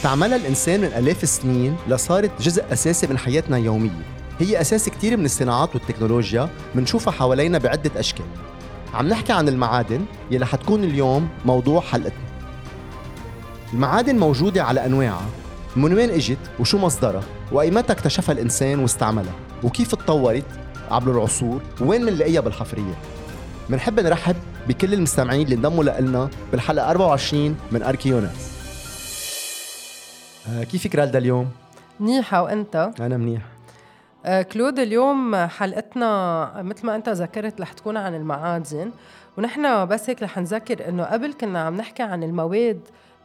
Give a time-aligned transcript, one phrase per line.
[0.00, 3.90] استعملها الإنسان من آلاف السنين لصارت جزء أساسي من حياتنا اليومية
[4.38, 8.24] هي أساس كتير من الصناعات والتكنولوجيا منشوفها حوالينا بعدة أشكال.
[8.94, 12.24] عم نحكي عن المعادن يلي حتكون اليوم موضوع حلقتنا.
[13.72, 15.26] المعادن موجودة على أنواعها
[15.76, 20.44] من وين إجت وشو مصدرها وايمتى اكتشفها الإنسان واستعملها وكيف تطورت
[20.90, 22.98] عبر العصور وين بنلاقيها بالحفريات
[23.68, 24.36] بنحب نرحب
[24.68, 28.49] بكل المستمعين اللي انضموا لنا بالحلقة 24 من أركيوناس.
[30.70, 31.50] كيفك رالدا اليوم؟
[32.00, 33.42] منيحة وأنت؟ أنا منيح
[34.26, 38.90] آه كلود اليوم حلقتنا مثل ما أنت ذكرت رح تكون عن المعادن
[39.38, 42.80] ونحن بس هيك رح نذكر إنه قبل كنا عم نحكي عن المواد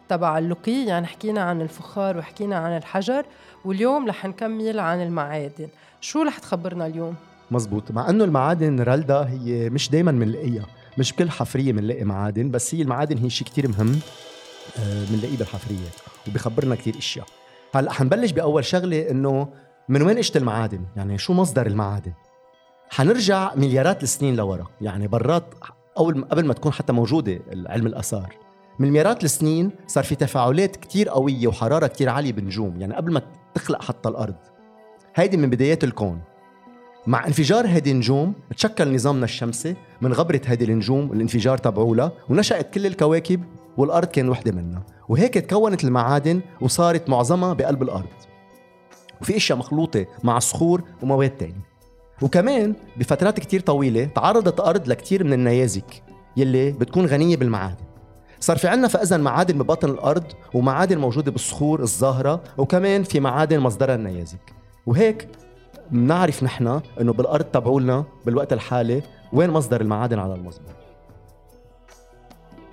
[0.10, 3.26] تبع اللقي يعني حكينا عن الفخار وحكينا عن الحجر
[3.66, 5.68] واليوم رح نكمل عن المعادن
[6.02, 7.16] شو رح تخبرنا اليوم؟
[7.52, 10.66] مزبوط مع إنه المعادن رالدا هي مش دائما بنلاقيها
[10.98, 14.00] مش بكل حفرية بنلاقي معادن بس هي المعادن هي شيء كتير مهم
[14.80, 15.96] آه، بنلاقيه بالحفريات
[16.28, 17.26] وبخبرنا كتير إشياء.
[17.76, 19.48] هلأ حنبلش بأول شغلة إنه
[19.90, 22.14] من وين إجت المعادن؟ يعني شو مصدر المعادن؟
[22.90, 24.68] حنرجع مليارات السنين لورا.
[24.82, 25.54] يعني برات
[25.98, 28.36] أول قبل ما تكون حتى موجودة علم الآثار
[28.80, 33.22] من مليارات السنين صار في تفاعلات كتير قوية وحرارة كتير عالية بالنجوم يعني قبل ما
[33.54, 34.36] تخلق حتى الأرض.
[35.16, 36.22] هيدي من بدايات الكون.
[37.08, 42.86] مع انفجار هذه النجوم تشكل نظامنا الشمسي من غبرة هذه النجوم الانفجار تبعولها ونشأت كل
[42.86, 43.44] الكواكب
[43.78, 48.10] والأرض كان وحدة منها وهيك تكونت المعادن وصارت معظمها بقلب الأرض.
[49.22, 51.66] وفي أشياء مخلوطة مع صخور ومواد تانية.
[52.22, 56.04] وكمان بفترات كتير طويلة تعرضت الأرض لكتير من النيازك
[56.38, 57.86] يلي بتكون غنية بالمعادن.
[58.40, 63.96] صار في عنا فإذا معادن ببطن الأرض ومعادن موجودة بالصخور الظاهرة وكمان في معادن مصدرها
[63.96, 64.54] النيازك.
[64.86, 65.28] وهيك
[65.92, 69.02] بنعرف نحن إنه بالأرض تبعولنا بالوقت الحالي
[69.34, 70.85] وين مصدر المعادن على المزبوط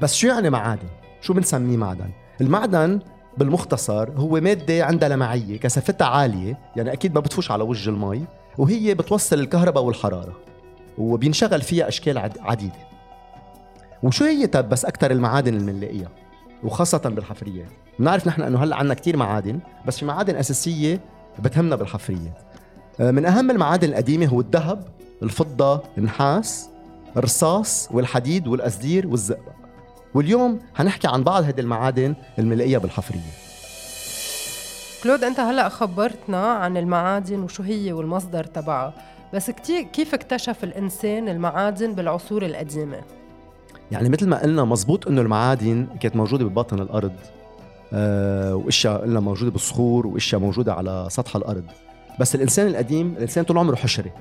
[0.02, 0.88] بس شو يعني معادن؟
[1.20, 3.00] شو بنسميه معدن؟ المعدن
[3.38, 8.24] بالمختصر هو مادة عندها لمعية كثافتها عالية يعني أكيد ما بتفوش على وجه المي
[8.58, 10.36] وهي بتوصل الكهرباء والحرارة
[10.98, 12.88] وبينشغل فيها أشكال عديدة.
[14.02, 16.08] وشو هي طب بس أكثر المعادن اللي بنلاقيها
[16.64, 17.68] وخاصة بالحفريات.
[17.98, 21.00] بنعرف نحن إنه هلأ عندنا كثير معادن بس في معادن أساسية
[21.38, 22.38] بتهمنا بالحفريات.
[23.00, 24.84] آه، من أهم المعادن القديمة هو الذهب
[25.22, 26.68] الفضة النحاس
[27.16, 29.61] الرصاص والحديد والأزدير والزئبق.
[30.14, 33.20] واليوم حنحكي عن بعض هذه المعادن اللي بنلاقيها بالحفرية.
[35.02, 38.94] كلود أنت هلأ خبرتنا عن المعادن وشو هي والمصدر تبعها.
[39.34, 43.00] بس كتير كيف اكتشف الإنسان المعادن بالعصور القديمة؟
[43.90, 47.12] يعني مثل ما قلنا مزبوط إنه المعادن كانت موجودة بباطن الأرض.
[47.92, 51.64] آه وأشياء قلنا موجودة بالصخور وأشياء موجودة على سطح الأرض.
[52.20, 54.12] بس الإنسان القديم الإنسان طول عمره حشري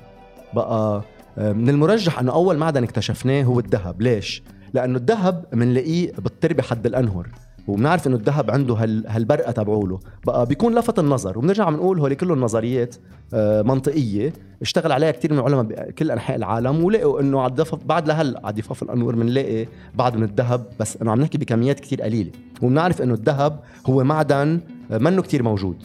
[0.54, 1.02] بقى
[1.38, 4.02] آه من المرجح إنه أول معدن اكتشفناه هو الذهب.
[4.02, 4.42] ليش؟
[4.74, 7.28] لأنه الذهب بنلاقيه بالتربه حد الأنهر
[7.68, 10.00] وبنعرف إنه الذهب عنده هال هالبرقة تبعوله.
[10.26, 12.94] بقى بيكون لفت النظر وبنرجع بنقول هول كلهم نظريات
[13.34, 18.08] آه، منطقية اشتغل عليها كثير من العلماء بكل أنحاء العالم ولقوا إنه على الضفاف بعد
[18.08, 22.30] لهلأ على ضفاف الانور بنلاقي بعض من الذهب بس إنه عم نحكي بكميات كثير قليلة.
[22.62, 24.60] وبنعرف إنه الذهب هو معدن
[24.90, 25.76] آه، منه كثير موجود.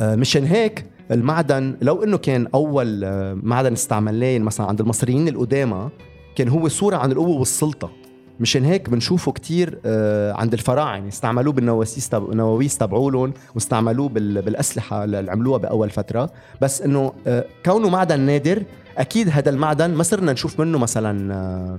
[0.00, 3.04] آه، مشان هيك المعدن لو إنه كان أول
[3.42, 5.88] معدن استعملناه مثلا عند المصريين القدامى
[6.36, 7.90] كان هو صورة عن القوة والسلطة.
[8.40, 11.08] مشان هيك بنشوفه كتير آه، عند الفراعنة.
[11.08, 12.14] استعملوه بالنواسيس.
[12.14, 14.42] نواويس تبعولهم واستعملوه بال...
[14.42, 16.30] بالأسلحة اللي عملوها بأول فترة.
[16.60, 18.62] بس إنه آه، كونه معدن نادر
[18.98, 21.78] أكيد هذا المعدن ما صرنا نشوف منه مثلا آه،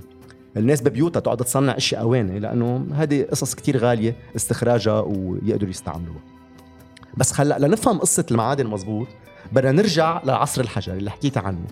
[0.58, 6.22] الناس ببيوتها تقعد تصنع اشياء أواني لأنه هذه قصص كتير غالية استخراجها ويقدروا يستعملوها.
[7.18, 9.08] بس خلق لنفهم قصة المعادن مزبوط
[9.52, 11.66] بدنا نرجع لعصر الحجري اللي حكيت عنه.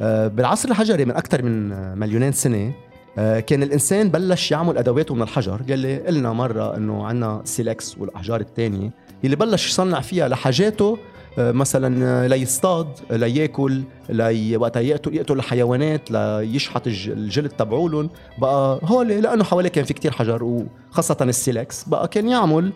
[0.00, 1.68] بالعصر الحجري من أكثر من
[1.98, 2.72] مليونين سنة
[3.18, 8.40] آه، كان الإنسان بلش يعمل ادواته من الحجر يلي قلنا مرة إنه عندنا سيلكس والأحجار
[8.40, 8.90] الثانية
[9.24, 10.98] اللي بلش يصنع فيها لحاجاته
[11.38, 18.08] آه، مثلا آه، ليصطاد ليأكل لي وقتها يقتل يقتل الحيوانات ليشحط الجلد تبعولن
[18.38, 22.72] بقى هول لأنه حواليه كان في كتير حجر وخاصة ال silex بقى كان يعمل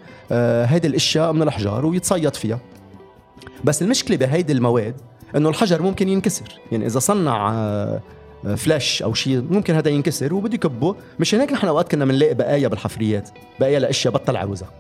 [0.67, 2.61] هيدي الأشياء من الأحجار ويتصيد فيها.
[3.65, 4.95] بس المشكلة بهيدي المواد
[5.37, 6.61] إنه الحجر ممكن ينكسر.
[6.73, 7.53] يعني إذا صنع
[8.57, 10.97] flèche أو شيء ممكن هذا ينكسر وبده يكبه.
[11.19, 13.29] مشان هيك نحن أوقات كنا بنلاقي بقايا بالحفريات
[13.61, 14.71] بقايا لأشياء بطل عاوزها.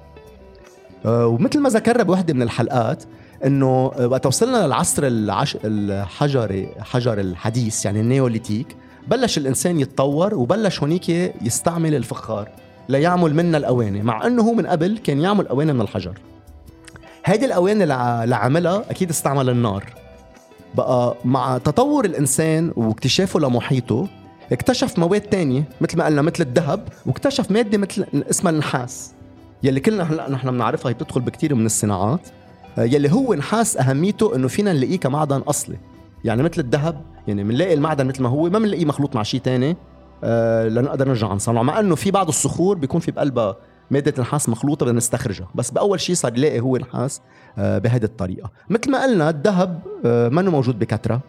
[1.04, 3.04] آه، ومثل ما ذكرنا بوحدة من الحلقات
[3.44, 5.56] إنه آه، وقت وصلنا للعصر العش...
[5.64, 8.76] الحجري حجر الحديث يعني النيوليتيك
[9.08, 11.08] بلش الإنسان يتطور وبلش هونيك
[11.42, 12.48] يستعمل الفخار
[12.88, 16.18] ليعمل منا الأواني مع إنه هو من قبل كان يعمل أواني من الحجر.
[17.24, 20.01] هيدي الأواني اللي عملها أكيد استعمل النار.
[20.74, 24.08] بقى مع تطور الإنسان واكتشافه لمحيطه
[24.52, 29.12] اكتشف مواد تانية مثل ما قلنا مثل الذهب واكتشف مادة مثل اسمها النحاس
[29.62, 32.28] يلي كلنا هلأ نحن بنعرفها هي بتدخل بكثير من الصناعات
[32.78, 35.76] آه، يلي هو نحاس أهميته إنه فينا نلاقيه كمعدن أصلي.
[36.24, 39.76] يعني مثل الذهب يعني بنلاقي المعدن مثل ما هو ما بنلاقيه مخلوط مع شيء ثاني
[40.24, 43.56] آه لنقدر نرجع نصنعه مع إنه في بعض الصخور بيكون في بقلبها
[43.90, 47.18] مادة نحاس مخلوطة بدنا نستخرجها بس بأول شيء صار يلاقي هو نحاس.
[47.20, 47.22] آه
[47.56, 48.50] بهذه الطريقة.
[48.70, 51.20] مثل ما قلنا الذهب آه منه موجود بكثرة.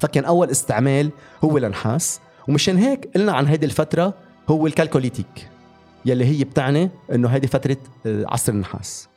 [0.00, 1.10] فكان أول استعمال
[1.44, 4.14] هو لنحاس ومشان هيك قلنا عن هذه الفترة
[4.48, 5.48] هو الكالكوليتيك
[6.04, 9.08] يلي هي بتعني إنه هذه فترة آه، عصر النحاس.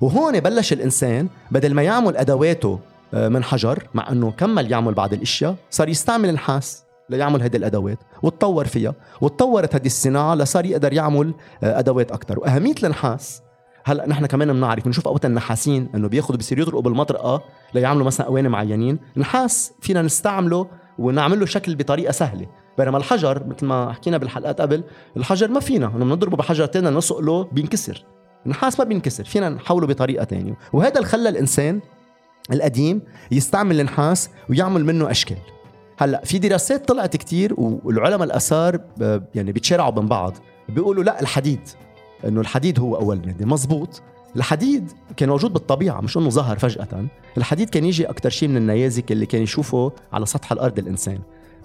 [0.00, 2.78] وهون بلش الإنسان بدل ما يعمل أدواته
[3.14, 7.98] آه، من حجر مع إنه كمل يعمل بعض الأشياء صار يستعمل النحاس ليعمل هذه الأدوات
[8.22, 13.42] وتطور فيها وتطورت هذه الصناعة لصار يقدر يعمل آه، أدوات أكثر وأهمية النحاس
[13.88, 17.42] هلا نحن كمان بنعرف بنشوف أوقات النحاسين إنه بياخذوا بصيروا يطرقوا بالمطرقه
[17.74, 18.98] ليعملوا مثلا أواني معينين.
[19.16, 20.66] نحاس فينا نستعمله
[20.98, 22.46] ونعمل له شكل بطريقة سهلة.
[22.78, 24.84] بينما الحجر مثل ما حكينا بالحلقات قبل
[25.16, 28.04] الحجر ما فينا إنه بنضربه بحجر تاني نسقله بينكسر.
[28.46, 30.58] النحاس ما بينكسر فينا نحوله بطريقة تانية.
[30.72, 31.80] وهذا اللي خلى الإنسان
[32.52, 35.38] القديم يستعمل النحاس ويعمل منه أشكال.
[35.98, 38.80] هلا في دراسات طلعت كتير والعلماء الآثار
[39.34, 40.34] يعني بيتشارعوا بين بعض.
[40.68, 41.60] بيقولوا لا الحديد.
[42.24, 43.46] إنه الحديد هو أول مادة.
[43.46, 44.02] مزبوط.
[44.36, 47.06] الحديد كان موجود بالطبيعة مش إنه ظهر فجأة.
[47.38, 51.18] الحديد كان يجي أكثر شيء من النيازك اللي كان يشوفه على سطح الأرض الإنسان.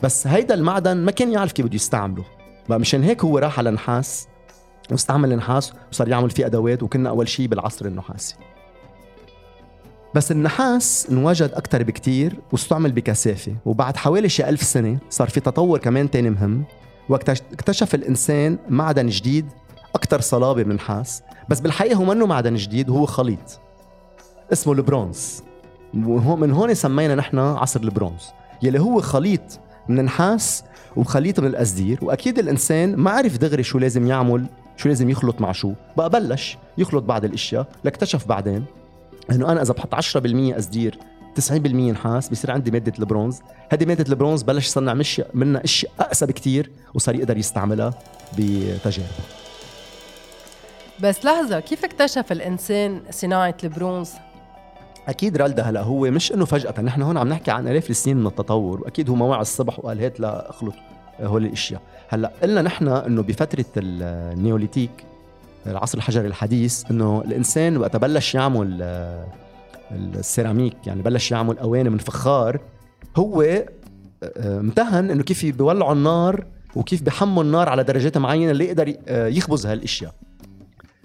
[0.03, 2.23] بس هيدا المعدن ما كان يعرف كيف بده يستعمله.
[2.69, 4.27] بقى مشان هيك هو راح على النحاس
[4.91, 8.35] واستعمل النحاس وصار يعمل فيه أدوات وكنا أول شيء بالعصر النحاسي
[10.15, 13.55] بس النحاس انوجد أكثر بكتير واستعمل بكثافة.
[13.65, 16.63] وبعد حوالي شي ألف سنة صار في تطور كمان تاني مهم.
[17.09, 19.45] واكتشف الإنسان معدن جديد
[19.95, 23.59] أكثر صلابة من النحاس بس بالحقيقة هو منه معدن جديد هو خليط.
[24.53, 25.43] اسمه البرونز.
[25.93, 28.23] من هون سمينا نحن عصر البرونز.
[28.63, 29.59] يلي هو خليط
[29.89, 30.63] من النحاس
[30.95, 34.45] وخليط من الأزدير وأكيد الإنسان ما عرف دغري شو لازم يعمل
[34.77, 35.73] شو لازم يخلط مع شو.
[35.97, 38.65] بقى بلش يخلط بعض الأشياء لاكتشف بعدين
[39.31, 39.97] إنه أنا إذا بحط 10%
[40.57, 40.99] أزدير
[41.35, 41.51] 90%
[41.91, 43.39] نحاس بصير عندي مادة البرونز.
[43.69, 45.01] هذه مادة البرونز بلش يصنع
[45.33, 47.93] منها اشياء أقسى بكتير وصار يقدر يستعملها
[48.37, 49.40] بتجاربه.
[51.03, 54.11] بس لحظة كيف اكتشف الإنسان صناعة البرونز؟
[55.07, 58.27] أكيد رالدا هلا هو مش إنه فجأة نحن هون عم نحكي عن آلاف السنين من
[58.27, 60.73] التطور واكيد هو ما وعى الصبح وقال هات لا اخلط
[61.21, 61.81] هول الأشياء.
[62.09, 65.05] هلا قلنا نحن إنه بفترة ال néolithique
[65.67, 69.27] العصر الحجري الحديث إنه الإنسان وقت بلش يعمل آه،
[69.91, 72.59] السيراميك يعني بلش يعمل أواني من فخار
[73.15, 73.65] هو آه،
[74.59, 79.65] امتهن إنه كيف بيولعوا النار وكيف بحموا النار على درجات معينة اللي يقدر آه، يخبز
[79.65, 80.13] هالأشياء.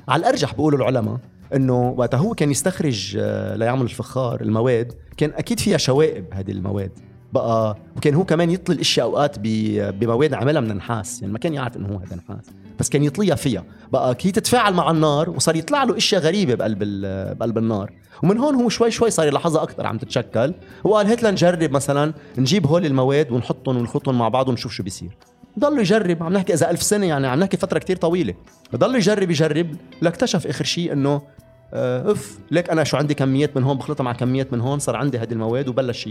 [0.08, 1.18] على الأرجح بيقولوا العلماء
[1.54, 3.16] إنه وقت هو كان يستخرج
[3.56, 6.90] ليعمل الفخار المواد كان أكيد فيها شوائب هذه المواد.
[7.32, 11.76] بقى وكان هو كمان يطلي الإشياء أوقات بمواد عملها من النحاس يعني ما كان يعرف
[11.76, 12.44] إنه هو هذا نحاس
[12.78, 13.64] بس كان يطليها فيها.
[13.92, 16.78] بقى هي تتفاعل مع النار وصار يطلع له إشياء غريبة بقلب
[17.38, 17.92] بقلب النار.
[18.22, 22.66] ومن هون هو شوي شوي صار يلاحظها أكثر عم تتشكل وقال هات لنجرب مثلا نجيب
[22.66, 25.16] هول المواد ونحطهم ونخلطهم مع بعض ونشوف شو بيصير.
[25.58, 26.22] ضل يجرب.
[26.22, 28.34] عم نحكي إذا ألف سنة يعني عم نحكي فترة كتير طويلة.
[28.76, 29.76] ضل يجرب يجرب.
[30.02, 31.22] لاكتشف آخر شيء إنه
[31.74, 34.96] آه، اف ليك أنا شو عندي كميات من هون بخلطها مع كميات من هون صار
[34.96, 36.08] عندي هذه المواد وبلش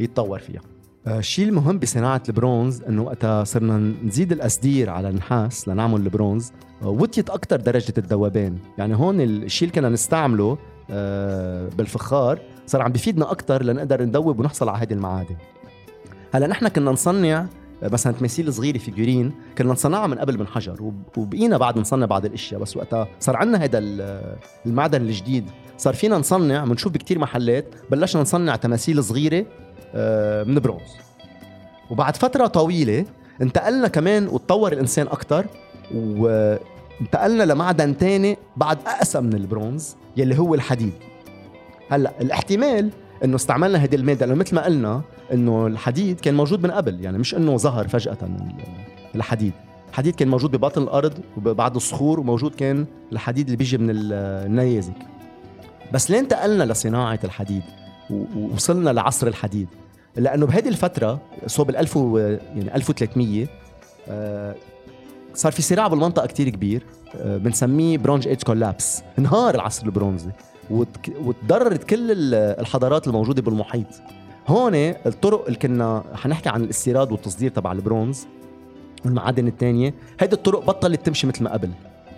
[0.00, 0.60] يتطور فيها.
[1.06, 6.88] آه، الشيء المهم بصناعة البرونز إنه وقتها صرنا نزيد القصدير على النحاس لنعمل البرونز آه،
[6.88, 10.58] وطيت أكثر درجة الذوبان، يعني هون الشيء اللي كنا نستعمله
[10.90, 15.36] آه، بالفخار صار عم بفيدنا أكثر لنقدر ندوب ونحصل على هذه المعادن.
[16.34, 17.46] هلا نحن كنا نصنع
[17.82, 22.60] مثلا تماثيل صغيره فيجورين كنا نصنعها من قبل من حجر وبقينا بعد نصنع بعض الأشياء
[22.60, 23.78] بس وقتها صار عندنا هذا
[24.66, 25.50] المعدن الجديد.
[25.76, 29.46] صار فينا نصنع بنشوف بكثير محلات بلشنا نصنع تماثيل صغيرة
[29.94, 30.90] آه، من برونز.
[31.90, 33.04] وبعد فترة طويلة
[33.42, 35.46] انتقلنا كمان وتطور الإنسان أكتر
[35.94, 40.92] وانتقلنا لمعدن تاني بعد أقسى من البرونز يلي هو الحديد.
[41.90, 42.90] هلأ الاحتمال
[43.24, 47.18] إنه استعملنا هذه الماده لأنه مثل ما قلنا إنه الحديد كان موجود من قبل يعني
[47.18, 48.18] مش إنه ظهر فجأة
[49.14, 49.52] الحديد.
[49.88, 54.96] الحديد كان موجود بباطن الأرض وبعد الصخور وموجود كان الحديد اللي بيجي من النيازك.
[55.92, 57.62] بس لين انتقلنا لصناعة الحديد
[58.10, 59.68] ووصلنا لعصر الحديد؟
[60.16, 63.46] لأنه بهذه الفترة صوب ال 1000 يعني 1300
[64.08, 64.54] آه،
[65.34, 66.82] صار في صراع بالمنطقة كتير كبير
[67.16, 70.30] آه، بنسميه برونج ايج كولابس انهار العصر البرونزي.
[70.70, 73.86] وتضررت كل الحضارات الموجودة بالمحيط.
[74.48, 78.26] هون الطرق اللي كنا حنحكي عن الاستيراد والتصدير تبع البرونز
[79.04, 81.70] والمعادن الثانية هيدي الطرق بطلت تمشي مثل ما قبل.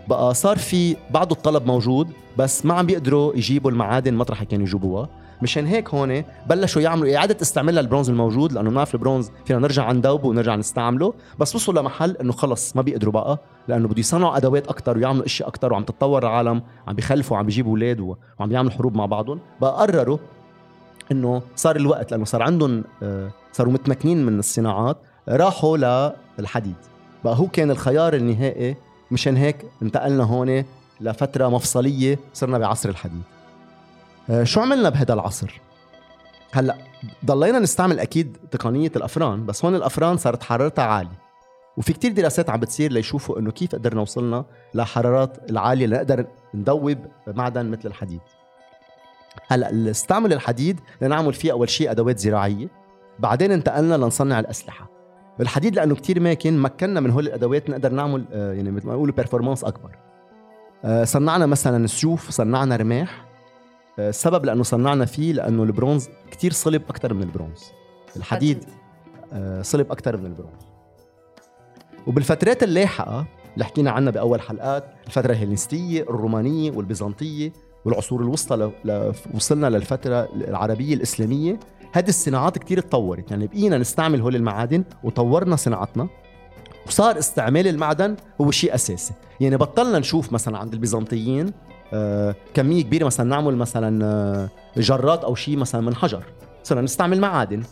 [0.09, 5.09] بقى صار في بعض الطلب موجود بس ما عم بيقدروا يجيبوا المعادن مطرح كانوا يجيبوها.
[5.43, 10.29] مشان هيك هون بلشوا يعملوا إعادة استعمال للبرونز الموجود لأنه بنعرف البرونز فينا نرجع ندوبه
[10.29, 14.97] ونرجع نستعمله بس وصلوا لمحل إنه خلص ما بيقدروا بقى لأنه بده يصنعوا أدوات أكثر
[14.99, 19.07] ويعملوا اشياء أكثر وعم تتطور العالم عم بيخلفوا وعم بيجيبوا أولاد وعم بيعملوا حروب مع
[19.07, 19.41] بعضهم.
[19.61, 20.19] بقى قرروا
[21.13, 24.97] إنه صار الوقت لأنه صار عندهم آه، صاروا متمكنين من الصناعات
[25.29, 26.75] راحوا للحديد.
[27.25, 28.77] بقى هو كان الخيار النهائي
[29.11, 30.65] مشان هيك انتقلنا هون
[31.01, 33.23] لفترة مفصلية صرنا بعصر الحديد.
[34.43, 35.61] شو عملنا بهذا العصر؟
[36.53, 36.77] هلأ
[37.25, 41.21] ضلينا نستعمل أكيد تقنية الأفران بس هون الأفران صارت حرارتها عالية.
[41.77, 47.67] وفي كتير دراسات عم بتصير ليشوفوا إنه كيف قدرنا وصلنا لحرارات العالية لنقدر ندوب معدن
[47.71, 48.21] مثل الحديد.
[49.49, 52.69] هلأ استعمل الحديد لنعمل فيه أول شيء أدوات زراعية
[53.19, 54.91] بعدين انتقلنا لنصنع الأسلحة.
[55.41, 59.15] الحديد لأنه كتير ماكن مكننا من هول الأدوات نقدر نعمل آه، يعني مثل ما يقولوا
[59.15, 59.91] performance أكبر.
[60.85, 63.30] آه، صنعنا مثلا سيوف صنعنا رماح آه،
[63.99, 67.61] السبب لأنه صنعنا فيه لأنه البرونز كتير صلب أكثر من البرونز.
[68.17, 68.65] الحديد
[69.63, 70.63] صلب أكثر من البرونز.
[72.07, 77.53] وبالفترات اللاحقة اللي حكينا عنها بأول حلقات الفترة الهلينستيه الرومانية والبيزنطية
[77.85, 78.71] والعصور الوسطى
[79.35, 81.61] وصلنا للفترة العربية الإسلامية
[81.93, 86.09] هذه الصناعات كتير تطورت يعني بقينا نستعمل هول المعادن وطورنا صناعتنا
[86.87, 89.15] وصار استعمال المعدن هو شيء أساسي.
[89.41, 91.53] يعني بطلنا نشوف مثلا عند البيزنطيين آه
[92.55, 96.23] كمية كبيرة مثلا نعمل مثلا آه جرات أو شيء مثلا من حجر.
[96.63, 97.63] صرنا نستعمل معادن.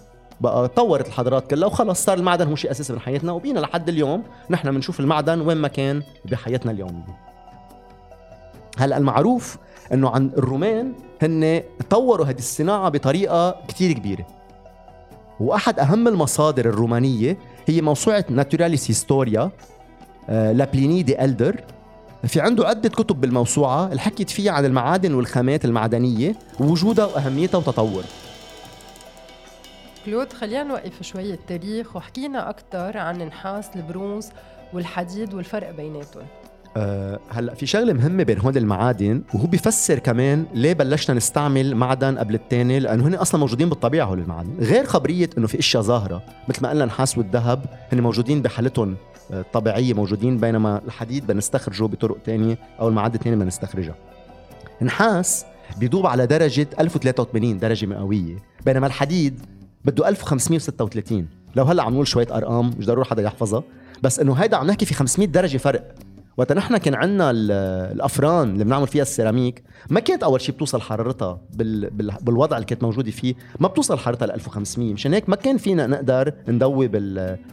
[0.41, 3.33] بقى تطورت الحضارات كلها وخلص صار المعدن هو شيء أساسي من حياتنا.
[3.33, 7.19] وبقينا لحد اليوم نحن بنشوف المعدن وين ما كان بحياتنا اليوميه
[8.79, 9.59] هلأ المعروف
[9.93, 14.27] إنه عن الرومان هن طوروا هذه الصناعة بطريقة كتير كبيرة.
[15.41, 19.51] وأحد أهم المصادر الرومانية هي موسوعة Naturalis Historia
[20.29, 21.61] ل Pliny the Elder
[22.27, 28.05] في عنده عدة كتب بالموسوعة اللي حكيت فيها عن المعادن والخامات المعدنية ووجودها وأهميتها وتطورها
[30.07, 34.29] كلود خلينا نوقف شوي التاريخ وحكينا أكثر عن النحاس البرونز
[34.73, 36.27] والحديد والفرق بيناتهم.
[36.77, 42.19] أه هلأ في شغلة مهمة بين هول المعادن وهو بيفسر كمان ليه بلشنا نستعمل معدن
[42.19, 44.57] قبل الثاني لأنه هن أصلا موجودين بالطبيعة هول المعادن.
[44.61, 48.97] غير خبرية إنه في إشياء ظاهرة مثل ما قلنا النحاس والذهب هن موجودين بحالتهم
[49.31, 53.95] الطبيعيه آه، موجودين بينما الحديد بنستخرجه بطرق ثانية أو المعادن الثانية بنستخرجها.
[54.81, 55.45] النحاس
[55.79, 59.41] بيدوب على درجة 1083 درجة مئوية بينما الحديد
[59.85, 63.63] بده 1536 لو هلأ عم نقول شوية أرقام مش ضروري حدا يحفظها
[64.03, 65.95] بس إنه هيدا عم نحكي في 500 درجة فرق.
[66.39, 71.41] وقت نحن كان عندنا الأفران اللي بنعمل فيها السيراميك ما كانت أول شيء بتوصل حرارتها
[71.55, 71.91] بال...
[71.91, 72.15] بال...
[72.23, 75.87] بالوضع اللي كانت موجودة فيه ما بتوصل حرارتها ل 1500 مشان هيك ما كان فينا
[75.87, 76.97] نقدر ندوب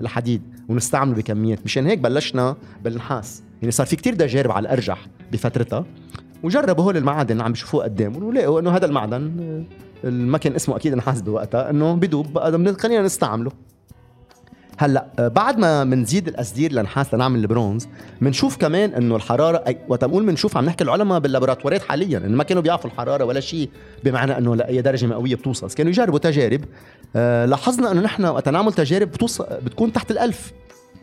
[0.01, 3.44] الحديد ونستعمله بكميات مشان هيك بلشنا بالنحاس.
[3.62, 5.86] يعني صار في كتير تجارب على الأرجح بفترتها
[6.44, 9.65] وجربوا هول المعادن اللي عم بيشوفوه قدامهم ولقوا إنه هذا المعدن
[10.04, 12.39] ما كان اسمه أكيد نحاس بوقتها إنه بدوب
[12.80, 13.51] خلينا نستعمله.
[14.77, 17.88] هلا آه، بعد ما بنزيد الاسدير لنحاس لنعمل البرونز
[18.22, 22.63] بنشوف كمان إنه الحرارة وقت بنقول بنشوف عم نحكي العلماء باللابوراتوارات حاليا إنه ما كانوا
[22.63, 23.70] بيعرفوا الحرارة ولا شيء
[24.03, 25.70] بمعنى إنه لاي درجة مئوية بتوصل.
[25.70, 26.62] كانوا يجربوا تجارب
[27.15, 30.51] آه لاحظنا إنه نحن وقت نعمل تجارب بتوصل بتكون تحت الألف.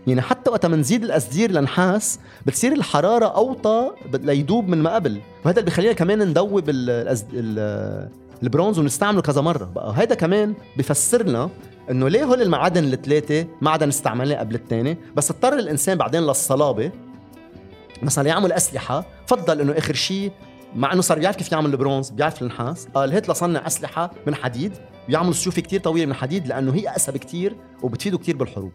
[0.07, 5.21] يعني حتى وقت بنزيد الاسدير لنحاس بتصير الحرارة أوطى ليدوب من ما قبل.
[5.45, 6.71] وهذا اللي بخلينا كمان ندوب
[8.43, 9.65] البرونز ونستعمله كذا مرة.
[9.65, 11.51] بقى هذا كمان بفسر لنا
[11.91, 16.91] إنه ليه هول المعادن الثلاثه معدن استعملناه قبل الثاني بس اضطر الإنسان بعدين للصلابة.
[18.03, 20.33] مثلا يعمل أسلحة فضل إنه آخر شيء
[20.77, 22.89] مع إنه صار بيعرف كيف يعمل البرونز بيعرف النحاس.
[22.95, 24.73] قال هات لصنع أسلحة من حديد.
[25.09, 28.73] بيعمل سيوف كتير طويلة من حديد لأنه هي أقسى بكتير وبتفيده كتير بالحروب.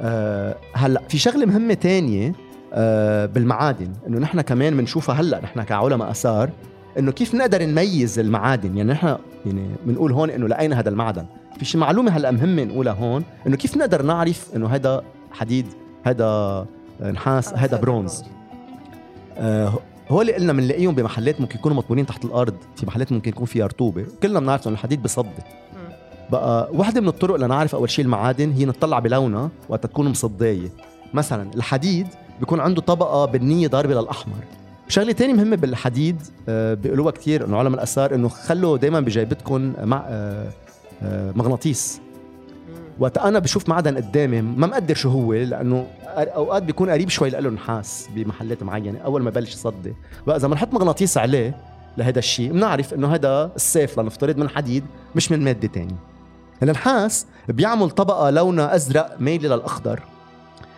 [0.00, 2.32] أه هلأ في شغلة مهمة تانية
[2.72, 3.92] أه بالمعادن.
[4.06, 6.50] إنه نحن كمان بنشوفها هلأ نحن كعلماء آثار
[6.98, 9.16] إنه كيف نقدر نميز المعادن؟ يعني نحن
[9.46, 11.26] يعني بنقول هون إنه لقينا هذا المعدن؟
[11.58, 15.66] في شي معلومة هلأ مهمة نقولها هون إنه كيف نقدر نعرف إنه هذا حديد
[16.04, 16.66] هذا
[17.02, 18.24] نحاس هذا برونز؟
[19.36, 19.72] آه
[20.08, 23.66] هو اللي قلنا بنلاقيهم بمحلات ممكن يكونوا مطبونين تحت الأرض في محلات ممكن يكون فيها
[23.66, 24.06] رطوبة.
[24.22, 25.28] كلنا بنعرف إنه الحديد بصدي.
[26.30, 30.68] بقى وحدة من الطرق لنعرف أول شيء المعادن هي نطلع بلونها وقت تكون مصدية.
[31.14, 32.06] مثلا الحديد
[32.40, 34.44] بيكون عنده طبقة بنيه ضاربة للأحمر.
[34.90, 40.04] شغلة تانية مهمة بالحديد آه، بيقولوها كثير إنه علماء الأثار إنه خلوا دائما بجيبتكم مع
[40.08, 40.50] آه،
[41.02, 42.00] آه، مغناطيس.
[42.98, 47.50] وقت أنا بشوف معدن قدامي ما مقدر شو هو لأنه أوقات بيكون قريب شوي له
[47.50, 49.94] نحاس بمحلات معينة أول ما بلش يصدي.
[50.26, 51.56] بقى إذا بنحط مغناطيس عليه
[51.98, 54.84] لهذا الشيء بنعرف إنه هذا السيف لنفترض من حديد
[55.16, 55.96] مش من مادة تانية.
[56.62, 60.00] النحاس بيعمل طبقة لونها أزرق مايلة للأخضر.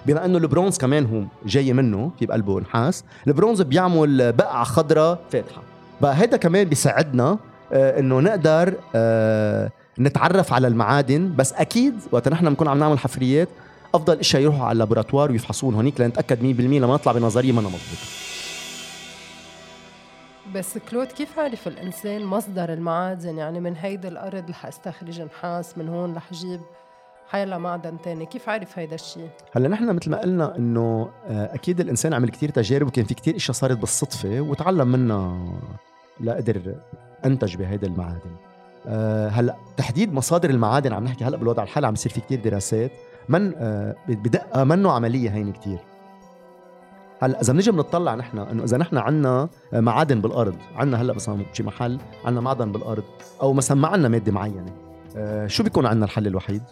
[0.06, 5.62] بما إنه البرونز كمان هو جاي منه في بقلبه نحاس البرونز بيعمل بقعة خضراء فاتحة.
[6.00, 7.38] بقى هيدا كمان بيساعدنا
[7.72, 11.34] آه، إنه نقدر آه، نتعرف على المعادن.
[11.36, 13.48] بس أكيد وقت نحن بنكون عم نعمل حفريات
[13.94, 18.06] أفضل اشياء يروحوا على اللابوراتوار ويفحصون هونيك لنتأكد 100% لما نطلع بنظرية ما مضبوطه
[20.54, 25.88] بس كلود كيف عرف الإنسان مصدر المعادن؟ يعني من هيدي الأرض رح استخرج نحاس من
[25.88, 26.60] هون رح أجيب
[27.32, 28.26] حيلا معدن تاني.
[28.26, 32.50] كيف عرف هيدا الشيء هلا نحن مثل ما قلنا إنه آه، أكيد الإنسان عمل كتير
[32.50, 35.38] تجارب وكان في كتير إشياء صارت بالصدفة وتعلم منها
[36.20, 36.74] لقدر
[37.24, 38.30] أنتج بهيدا المعادن.
[38.86, 42.90] أه هلا تحديد مصادر المعادن عم نحكي هلا بالوضع الحالي عم يصير في كتير دراسات.
[43.28, 45.78] من أه بدقة منه عملية هين كتير.
[47.22, 51.62] هلا إذا بنجي بنطلع نحن إنه إذا نحن عندنا معادن بالأرض عندنا هلا مثلا بشي
[51.62, 53.04] محل عندنا معدن بالأرض
[53.42, 54.72] أو مثلا ما عندنا مادة معينة
[55.46, 56.62] شو بيكون عندنا الحل الوحيد؟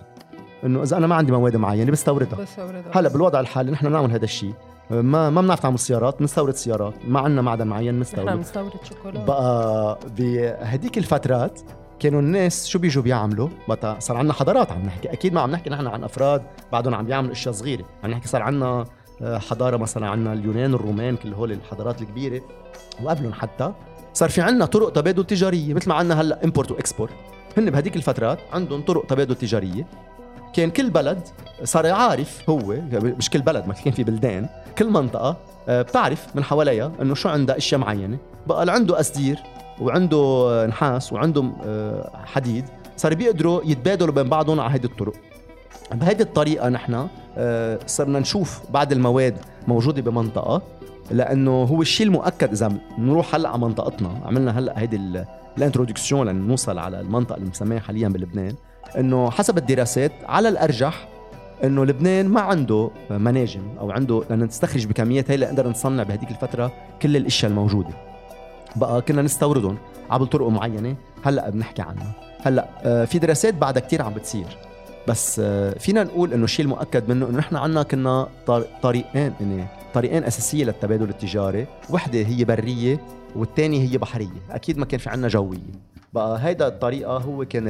[0.64, 2.38] إنه إذا أنا ما عندي مواد معينة بستوردها.
[2.38, 2.82] بستوردها.
[2.92, 4.54] هلأ بالوضع الحالي نحن بنعمل هذا الشيء.
[4.90, 6.94] ما ما بنعرف نعمل سيارات بنستورد سيارات.
[7.08, 8.70] ما عندنا معدن معين بنستورد نحن بنستورد.
[8.82, 11.60] شوكولا بقى بهديك الفترات
[11.98, 15.12] كانوا الناس شو بيجوا بيعملوا؟ بقى صار عندنا حضارات عم نحكي.
[15.12, 17.84] أكيد ما عم نحكي نحن عن أفراد بعدهم عم بيعملوا أشياء صغيرة.
[18.04, 18.84] عم نحكي صار عندنا
[19.22, 22.40] آه، حضارة مثلا عندنا اليونان الرومان كل هول الحضارات الكبيرة.
[23.02, 23.72] وقبلهم حتى
[24.12, 25.74] صار في عندنا طرق تبادل تجارية.
[25.74, 27.12] مثل ما عندنا هلأ import و export
[27.58, 29.86] هن بهديك الفترات عندهم طرق تبادل تجارية.
[30.52, 31.28] كان كل بلد
[31.64, 34.48] صار عارف هو مش كل بلد ما كان في بلدان
[34.78, 35.36] كل منطقة
[35.68, 38.18] آه، بتعرف من حواليها إنه شو عندها أشياء معينة.
[38.46, 39.38] بقى عنده أسدير
[39.80, 42.64] وعنده نحاس وعنده آه، حديد
[42.96, 45.14] صار بيقدروا يتبادلوا بين بعضهم على هيدي الطرق.
[45.94, 47.06] بهيدي الطريقة نحن
[47.38, 49.36] آه، صرنا نشوف بعض المواد
[49.68, 50.62] موجودة بمنطقة
[51.10, 54.20] لأنه هو الشيء المؤكد إذا نروح هلأ على منطقتنا.
[54.24, 55.24] عملنا هلأ هيدي
[55.58, 58.54] الانترودكسيون لنوصل على المنطقة اللي مسميها حاليا بلبنان.
[58.98, 61.08] إنه حسب الدراسات على الأرجح
[61.64, 66.72] إنه لبنان ما عنده مناجم أو عنده لأن تستخرج بكميات هي لنقدر نصنع بهديك الفترة
[67.02, 67.90] كل الأشياء الموجودة.
[68.76, 69.78] بقى كنا نستوردهم
[70.10, 72.12] عبر طرق معينة هلأ بنحكي عنها.
[72.42, 74.46] هلأ آه، في دراسات بعدها كتير عم بتصير.
[75.08, 78.28] بس آه، فينا نقول إنه الشيء المؤكد منه إنه نحن عندنا كنا
[78.82, 81.66] طريقين يعني طريقين أساسية للتبادل التجاري.
[81.90, 83.00] وحدة هي برية
[83.36, 84.42] والثانيه هي بحرية.
[84.50, 85.90] أكيد ما كان في عندنا جوية.
[86.12, 87.68] بقى هيدا الطريقة هو كان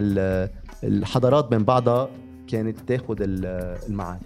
[0.84, 2.08] الحضارات بين بعضها
[2.48, 4.20] كانت تاخذ المعادن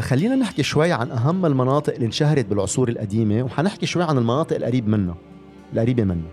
[0.00, 4.88] خلينا نحكي شوي عن أهم المناطق اللي انشهرت بالعصور القديمة وحنحكي شوي عن المناطق القريب
[4.88, 5.16] منها
[5.72, 6.30] القريبة منها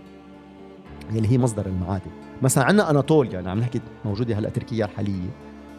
[1.10, 2.10] اللي هي مصدر المعادن.
[2.42, 5.30] مثلا عندنا اناطوليا يعني عم نحكي موجودة هلأ تركيا الحالية.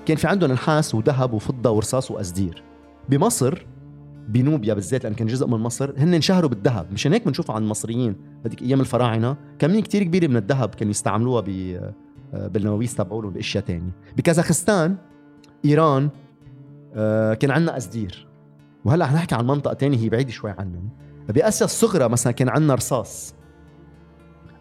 [0.05, 2.63] كان في عندهم نحاس وذهب وفضة ورصاص وأزدير.
[3.09, 3.65] بمصر
[4.27, 5.93] بنوبيا بالذات لأن كان جزء من مصر.
[5.97, 6.93] هن انشهروا بالذهب.
[6.93, 8.15] مشان هيك بنشوف عن المصريين.
[8.45, 9.37] هذيك أيام الفراعنة.
[9.59, 11.49] كميه كتير كبيره من الذهب كانوا يستعملوها ب
[12.33, 13.91] آه، بالنواويس تبعولهم بأشياء تانية.
[14.17, 14.95] بكازاخستان
[15.65, 16.09] إيران
[16.95, 18.27] آه، كان عندنا أزدير.
[18.85, 20.89] وهلأ حنحكي عن منطقة تانية هي بعيدة شوي عنهم.
[21.29, 23.35] بآسيا الصغرى مثلا كان عندنا رصاص.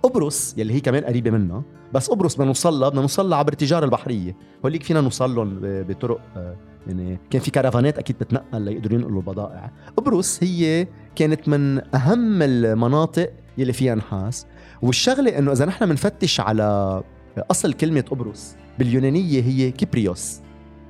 [0.03, 3.53] قبرص يلي هي كمان قريبة منا بس قبرص بدنا نوصل لها بدنا نوصل لها عبر
[3.53, 4.37] التجارة البحرية.
[4.65, 9.73] هوليك فينا نوصل لهم بطرق آه، يعني كان في كرفانات أكيد بتتنقل ليقدروا ينقلوا البضائع.
[9.97, 14.47] قبرص هي كانت من أهم المناطق يلي فيها نحاس.
[14.83, 17.03] والشغلة إنه إذا نحن بنفتش على
[17.51, 20.41] أصل كلمة قبرص باليونانية هي كيبريوس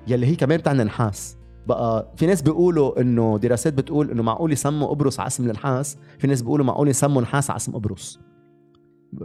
[0.09, 1.37] يلي هي كمان بتعني نحاس.
[1.67, 6.27] بقى في ناس بيقولوا إنه دراسات بتقول إنه معقول يسموا قبرص على اسم النحاس في
[6.27, 8.21] ناس بيقولوا معقول يسموا نحاس على اسم قبرص.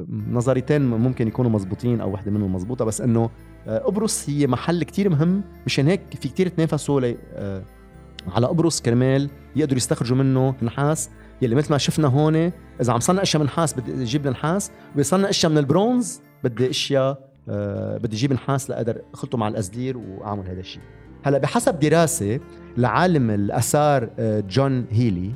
[0.10, 3.30] نظريتين ممكن يكونوا مزبوطين أو وحده منهم مزبوطه بس إنه
[3.68, 7.02] قبرص هي محل كتير مهم مشان هيك في كتير تنافسوا
[7.36, 7.64] آه،
[8.28, 11.10] على قبرص كرمال يقدروا يستخرجوا منه نحاس.
[11.42, 12.52] يلي مثل ما شفنا هون
[12.82, 17.30] إذا عم صنع أشياء من نحاس بدي أجيب نحاس ويصنع أشياء من البرونز بدي أشياء
[17.50, 20.82] أه بدي أجيب نحاس لأقدر أخلطه مع الأزدير وأعمل هذا الشيء
[21.24, 22.40] هلأ بحسب دراسة
[22.78, 25.32] لعالم الأثار آه، جون هيلي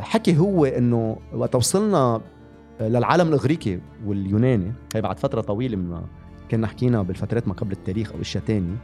[0.00, 2.20] حكي هو إنه وقت وصلنا
[2.80, 6.02] للعالم الإغريقي واليوناني هي بعد فترة طويلة من
[6.50, 8.76] كنا حكينا بالفترات ما قبل التاريخ أو أشياء تانية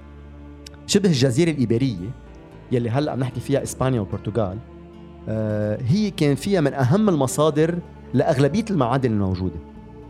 [0.86, 2.10] شبه الجزيرة الإيبيرية
[2.72, 4.58] يلي هلأ عم نحكي فيها إسبانيا والبرتغال
[5.28, 7.78] آه هي كان فيها من أهم المصادر
[8.14, 9.56] لأغلبية المعادن الموجودة.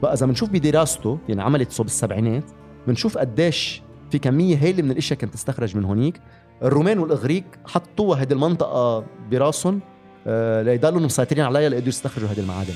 [0.03, 2.45] بقى إذا بنشوف بدراسته يعني عملت صوب السبعينات
[2.87, 6.21] بنشوف قديش في كمية هائله من الأشياء كانت تستخرج من هونيك.
[6.63, 9.81] الرومان والإغريق حطوها هذه المنطقة براسهم
[10.27, 12.75] آه ليضلوا مسيطرين عليها ليقدروا يستخرجوا هذه المعادن.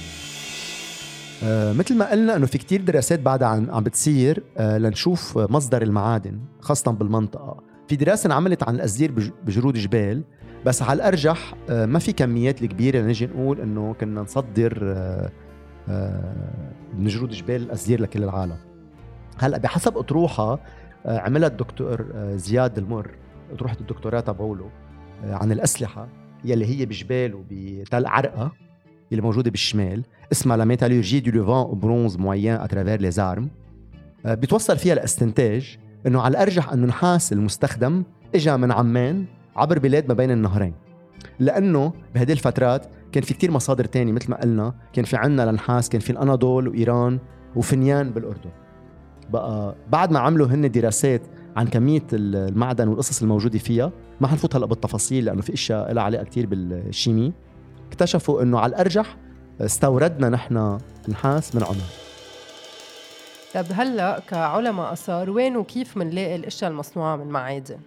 [1.42, 5.82] آه مثل ما قلنا إنه في كتير دراسات بعدها عم, عم بتصير آه لنشوف مصدر
[5.82, 7.56] المعادن خاصة بالمنطقة.
[7.88, 10.24] في دراسة انعملت عن الازدير بجرود جبال
[10.66, 15.30] بس على الأرجح آه ما في كميات الكبيرة لنجي نقول إنه كنا نصدر آه
[15.88, 16.52] آه
[16.98, 18.56] من جرود جبال الازدير لكل العالم.
[19.38, 20.60] هلأ بحسب أطروحة
[21.06, 23.10] آه عملها الدكتور آه زياد المر
[23.52, 24.70] أطروحة الدكتوراه تبعوله
[25.24, 26.08] آه عن الأسلحة
[26.44, 28.52] يلي هي بجبيل وبتل عرقه
[29.12, 30.02] اللي موجودة بالشمال.
[30.32, 33.50] اسمها La métallurgie du Levant Bronze moyen à travers les armes
[34.24, 39.24] بيتوصل فيها لاستنتاج إنه على الأرجح انه النحاس المستخدم اجى من عمان
[39.56, 40.74] عبر بلاد ما بين النهرين.
[41.38, 45.88] لأنه بهذه الفترات كان في كتير مصادر تانية مثل ما قلنا كان في عنا لنحاس
[45.88, 47.18] كان في الأناضول وإيران
[47.56, 48.50] وفنيان بالأردن.
[49.32, 51.22] بقى بعد ما عملوا هن دراسات
[51.56, 56.24] عن كمية المعدن والقصص الموجودة فيها ما حنفوت هلا بالتفاصيل لأنه في إشياء لها علاقة
[56.24, 57.32] كثير بالشيمي
[57.88, 59.16] اكتشفوا إنه على الأرجح
[59.64, 61.88] استوردنا نحن نحاس من عمان
[63.54, 67.78] طيب هلا كعلماء آثار وين وكيف بنلاقي الأشياء المصنوعة من معادن؟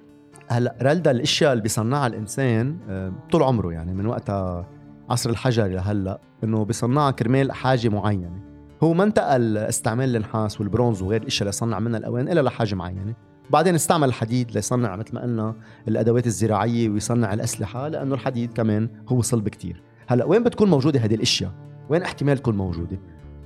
[0.48, 4.68] هلا رلدا الأشياء اللي بيصنعها الإنسان آه، طول عمره يعني من وقتها
[5.10, 8.40] عصر الحجر لهلا إنه بيصنعها كرمال حاجة معينة.
[8.84, 13.14] هو ما انتقل استعمال النحاس والبرونز وغير الأشياء اللي صنع منها الأوان الا لحاجة معينة.
[13.50, 15.56] بعدين استعمل الحديد ليصنع مثل ما قلنا
[15.88, 19.82] الأدوات الزراعية ويصنع الأسلحة لأنه الحديد كمان هو صلب كتير.
[20.08, 21.52] هلا وين بتكون موجودة هذه الأشياء؟
[21.90, 23.00] وين احتمال تكون موجودة؟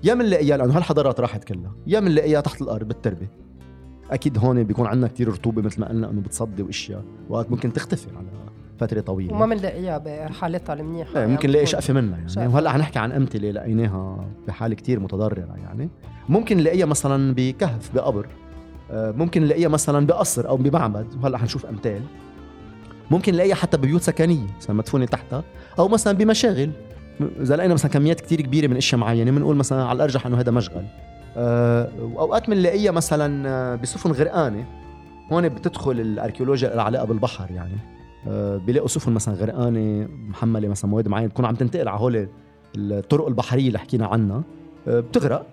[0.03, 1.71] يا بنلاقيها لأنه هالحضارات راحت كلها.
[1.87, 3.27] يا بنلاقيها تحت الأرض بالتربة.
[4.11, 7.03] أكيد هون بيكون عندنا كتير رطوبة مثل ما قلنا إنه بتصدي وأشياء.
[7.29, 8.27] وقت ممكن تختفي على
[8.79, 9.33] فترة طويلة.
[9.33, 12.53] وما بنلاقيها بحالتها المنيحة إيه ممكن نلاقي شقفة منها يعني.
[12.53, 15.89] وهلأ حنحكي عن أمثلة لقيناها بحالة كتير متضررة يعني.
[16.29, 18.27] ممكن نلاقيها مثلا بكهف بقبر.
[18.91, 21.07] آه، ممكن نلاقيها مثلا بقصر أو بمعبد.
[21.21, 22.01] وهلأ حنشوف أمثال.
[23.11, 25.43] ممكن نلاقيها حتى ببيوت سكنية مثلا مدفونة تحتها
[25.79, 26.71] أو مثلا بمشاغل.
[27.41, 30.51] اذا لقينا مثلا كميات كتير كبيرة من إشياء معينة بنقول مثلا على الأرجح إنه هذا
[30.51, 30.83] مشغل.
[31.37, 34.65] آه، وأوقات بنلاقيها مثلا آه، بسفن غرقانة.
[35.31, 37.77] هون بتدخل الأركيولوجيا العلاقة بالبحر يعني.
[38.27, 42.27] آه، بيلاقوا سفن مثلا غرقانة محملة مثلا مواد معينة تكون عم تنتقل على هول
[42.75, 44.43] الطرق البحرية اللي حكينا عنها.
[44.87, 45.45] بتغرق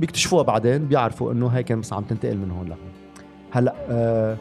[0.00, 2.90] بيكتشفوها بعدين بيعرفوا إنه هي كان مثلا عم تنتقل من هون لهون.
[3.50, 4.36] هلأ أه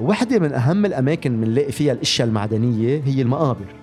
[0.00, 3.74] وحدة من أهم الأماكن بنلاقي فيها الأشياء المعدنية هي المقابر.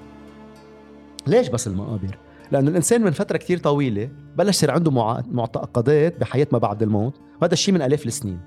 [1.28, 2.17] ليش بس المقابر؟
[2.52, 4.91] لأنه الإنسان من فترة كتير طويلة بلش يصير عنده
[5.32, 8.39] معتقدات بحياة ما بعد الموت وهذا الشيء من آلاف السنين.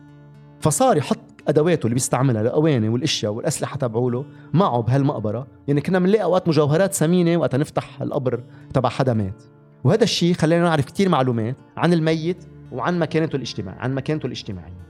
[0.61, 1.19] فصار يحط
[1.49, 5.47] أدواته اللي بيستعملها الاواني والأشياء والأسلحة تبعوله معه بهالمقبرة.
[5.69, 8.43] يعني كنا بنلاقي أوقات مجوهرات ثمينه وقت نفتح القبر
[8.75, 9.43] تبع حدا مات.
[9.85, 14.90] وهذا الشيء خلينا نعرف كتير معلومات عن الميت وعن مكانته الاجتماعية عن مكانته الاجتماعية.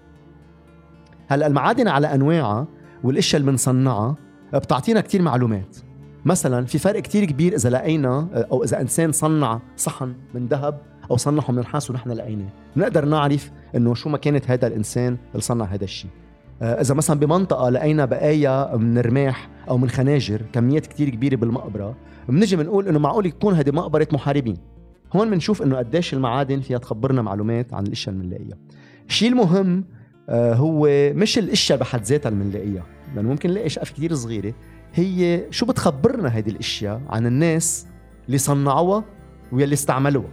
[1.31, 2.67] هلا المعادن على أنواعها
[3.05, 4.17] والأشياء اللي بنصنعها
[4.55, 5.77] بتعطينا كتير معلومات.
[6.25, 11.17] مثلا في فرق كتير كبير إذا لقينا أو إذا إنسان صنع صحن من ذهب أو
[11.17, 12.49] صنعه من نحاس ونحن لقيناه.
[12.77, 16.11] بنقدر نعرف إنه شو مكانه هذا الإنسان اللي صنع هذا الشيء.
[16.63, 21.97] آه، إذا مثلا بمنطقة لقينا بقايا من رماح أو من خناجر كميات كتير كبيرة بالمقبرة
[22.29, 24.57] بنجي بنقول إنه معقول يكون هذه مقبرة محاربين.
[25.17, 28.59] هون بنشوف إنه قديش المعادن فيها تخبرنا معلومات عن الأشياء اللي بنلاقيها.
[29.09, 29.85] الشيء المهم
[30.33, 34.55] هو مش الاشياء بحد ذاتها اللي بنلاقيها لأنه ممكن نلاقي شقف كثير صغيرة.
[34.95, 37.87] هي شو بتخبرنا هذه الأشياء؟ عن الناس
[38.27, 39.05] اللي صنعوها
[39.53, 40.31] واللي استعملوها.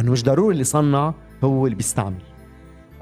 [0.00, 2.22] إنه مش ضروري اللي صنع هو اللي بيستعمل.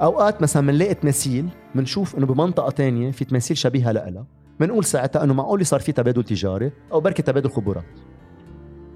[0.00, 4.26] أوقات مثلا بنلاقي تماثيل بنشوف إنه بمنطقة تانية في تماثيل شبيهة لها.
[4.60, 7.84] بنقول ساعتها إنه معقول صار في تبادل تجاري أو بركي تبادل خبرات.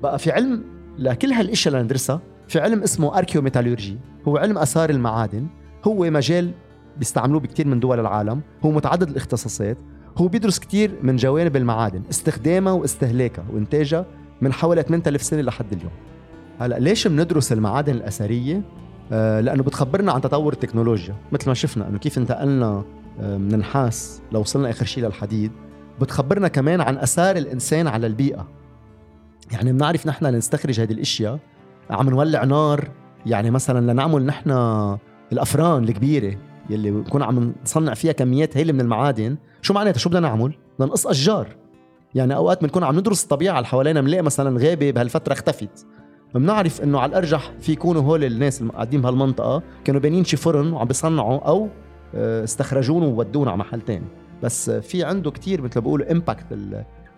[0.03, 0.65] بقى في علم
[0.99, 5.47] لكل هالأشياء اللي ندرسها في علم اسمه اركيوميتالورجي هو علم آثار المعادن.
[5.85, 6.53] هو مجال
[6.99, 9.77] بيستعملوه بكثير من دول العالم هو متعدد الاختصاصات
[10.19, 14.07] هو بيدرس كثير من جوانب المعادن استخدامها واستهلاكها وإنتاجها
[14.41, 15.93] من حوالي 8000 سنة لحد اليوم.
[16.61, 18.63] هلأ ليش بندرس المعادن الأثرية؟
[19.13, 21.15] آه لأنه بتخبرنا عن تطور التكنولوجيا.
[21.33, 22.85] مثل ما شفنا إنه كيف انتقلنا
[23.21, 25.53] آه من النحاس لو وصلنا آخر شيء للحديد
[26.01, 28.49] بتخبرنا كمان عن آثار الإنسان على البيئة.
[29.53, 31.39] يعني بنعرف نحن لنستخرج هذه الأشياء
[31.91, 32.89] عم نولع نار
[33.27, 34.51] يعني مثلا لنعمل نحن
[35.33, 36.37] الأفران الكبيرة.
[36.71, 39.37] يلي بنكون عم نصنع فيها كميات هيلة من المعادن.
[39.63, 41.57] شو معناتها؟ شو بدنا نعمل؟ بدنا نقص أشجار.
[42.15, 45.87] يعني أوقات بنكون عم ندرس الطبيعة اللي حوالينا بنلاقي مثلا غابة بهالفترة اختفت.
[46.35, 50.73] بنعرف إنه على الأرجح في يكونوا هول الناس اللي قاعدين بهالمنطقة كانوا بانيين شي فرن
[50.73, 51.69] وعم بيصنعوا أو
[52.15, 54.07] آه، استخرجونه وودونا على محل تاني.
[54.43, 56.47] بس في عنده كتير مثل ما بيقولوا impact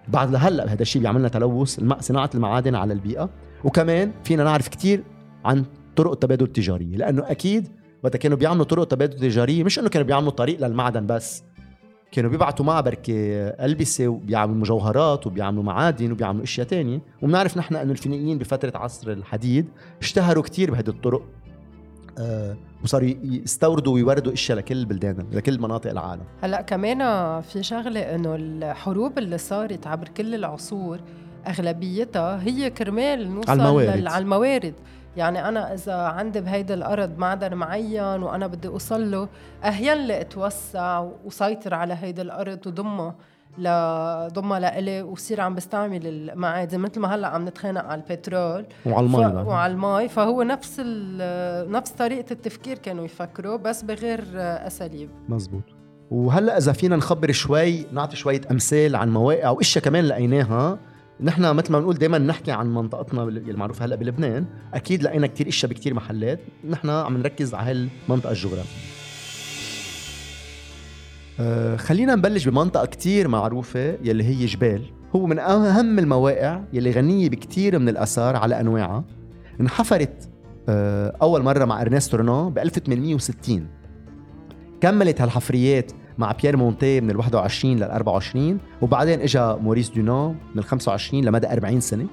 [0.09, 3.31] بعد لهلأ هذا الشيء بيعمل لنا تلوث صناعة المعادن على البيئة.
[3.65, 5.05] وكمان فينا نعرف كتير
[5.45, 5.65] عن
[5.97, 7.69] طرق التبادل التجارية لأنه أكيد
[8.05, 11.45] وقت كانوا بيعملوا طرق تبادل تجارية مش إنه كانوا بيعملوا طريق للمعدن بس.
[12.13, 13.15] كانوا بيبعتوا معها بركة
[13.49, 17.01] ألبسة وبيعملوا مجوهرات وبيعملوا معادن وبيعملوا أشياء تانية.
[17.23, 19.69] وبنعرف نحن أنه الفينيقيين بفترة عصر الحديد
[20.01, 21.23] اشتهروا كتير بهذه الطرق
[22.19, 26.23] آه وصاروا يستوردوا ويوردوا أشياء لكل البلدان لكل مناطق العالم.
[26.43, 26.99] هلأ كمان
[27.41, 31.01] في شغلة إنه الحروب اللي صارت عبر كل العصور
[31.47, 34.75] أغلبيتها هي كرمال نوصل على الموارد, على الموارد.
[35.19, 39.29] يعني أنا إذا عندي بهيدي الأرض معدن معين وأنا بدي اوصل له
[39.65, 43.15] أهين لي أتوسع وسيطر على هيدي الأرض وضمها
[43.59, 46.79] لضمها لإلي وصير عم بستعمل المعادن.
[46.79, 48.67] مثل ما هلأ عم نتخانق على البترول.
[48.87, 49.47] وعلى المي ف...
[49.47, 50.09] وعلى المي.
[50.09, 50.81] فهو نفس
[51.69, 55.11] نفس طريقة التفكير كانوا يفكروا بس بغير أساليب.
[55.29, 55.63] مزبوط.
[56.11, 60.79] وهلأ إذا فينا نخبر شوي نعطي شوية أمثال عن مواقع وإشياء كمان لقيناها
[61.21, 64.47] نحن مثل ما بنقول دائما نحكي عن منطقتنا المعروفه هلأ بلبنان.
[64.75, 66.41] أكيد لقينا كثير إشياء بكثير محلات.
[66.69, 67.71] نحن عم نركز على
[68.09, 68.79] هالمنطقة الجغرافية.
[71.41, 74.83] آه خلينا نبلش بمنطقة كتير معروفة يلي هي جبيل.
[75.17, 79.05] هو من أهم المواقع يلي غنية بكتير من الآثار على أنواعها.
[79.61, 80.29] انحفرت
[80.69, 83.67] آه أول مرة مع إرنست رينان ب 1860
[84.81, 90.59] كملت هالحفريات مع بيير مونتي من ال 21 لل 24 وبعدين اجى موريس دونان من
[90.59, 92.07] ال 25 لمدى 40 سنة.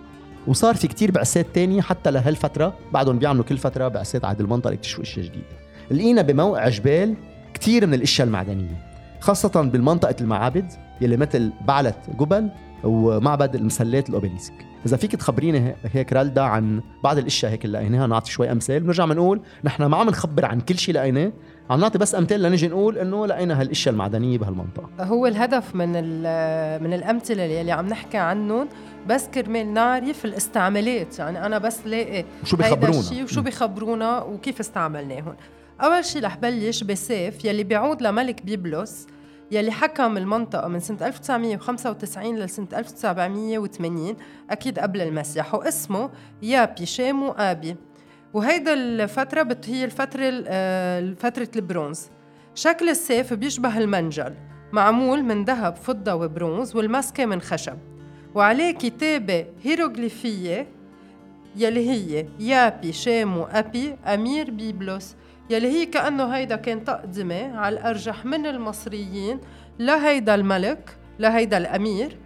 [0.48, 5.04] وصار في كتير بعثات تانية حتى لهالفترة بعدهم بيعملوا كل فترة بعثات على المنطقة يكتشفوا
[5.04, 5.46] إشياء جديدة.
[5.92, 7.16] لقينا بموقع جبال
[7.54, 12.50] كتير من الأشياء المعدنية خاصة بالمنطقة المعابد يلي مثل بعلة جبل
[12.84, 14.54] ومعبد المسلات الاوبيليسك
[14.86, 19.06] إذا فيك تخبريني هيك رالدا عن بعض الأشياء هيك اللي لقيناها نعطي شوي أمثال بنرجع
[19.06, 21.32] بنقول نحن ما عم نخبر عن كل شيء لقيناه
[21.70, 24.90] عم نعطي بس امثال لنجي نقول إنه لقينا هالإشياء المعدنية بهالمنطقة.
[25.00, 25.90] هو الهدف من
[26.84, 28.68] من الأمثلة اللي عم نحكي عنهم
[29.08, 31.20] بس كرمال نعرف الاستعمالات.
[31.20, 33.24] يعني أنا بس لاقي شو بيخبرونا.
[33.24, 35.36] وشو بيخبرونا وكيف استعملناهم.
[35.82, 39.08] أول شيء رح بلش بسيف يلي بيعود لملك بيبلوس
[39.52, 44.16] يلي حكم المنطقة من سنة 1995 لسنة 1780
[44.50, 46.10] أكيد قبل المسيح واسمه
[46.42, 47.76] يابي شامو آبي.
[48.36, 52.10] وهيدا الفترة هي الفترة آه، فترة البرونز.
[52.56, 54.34] شكل السيف بيشبه المنجل
[54.72, 57.78] معمول من ذهب فضة وبرونز والمسكة من خشب.
[58.36, 60.68] وعليه كتابة هيروغليفية
[61.56, 65.16] يلي هي يابي شامو أبي أمير بيبلوس
[65.50, 69.40] يلي هي كأنه هيدا كان تقدمة على الأرجح من المصريين
[69.80, 72.18] لهيدا الملك لهيدا الأمير.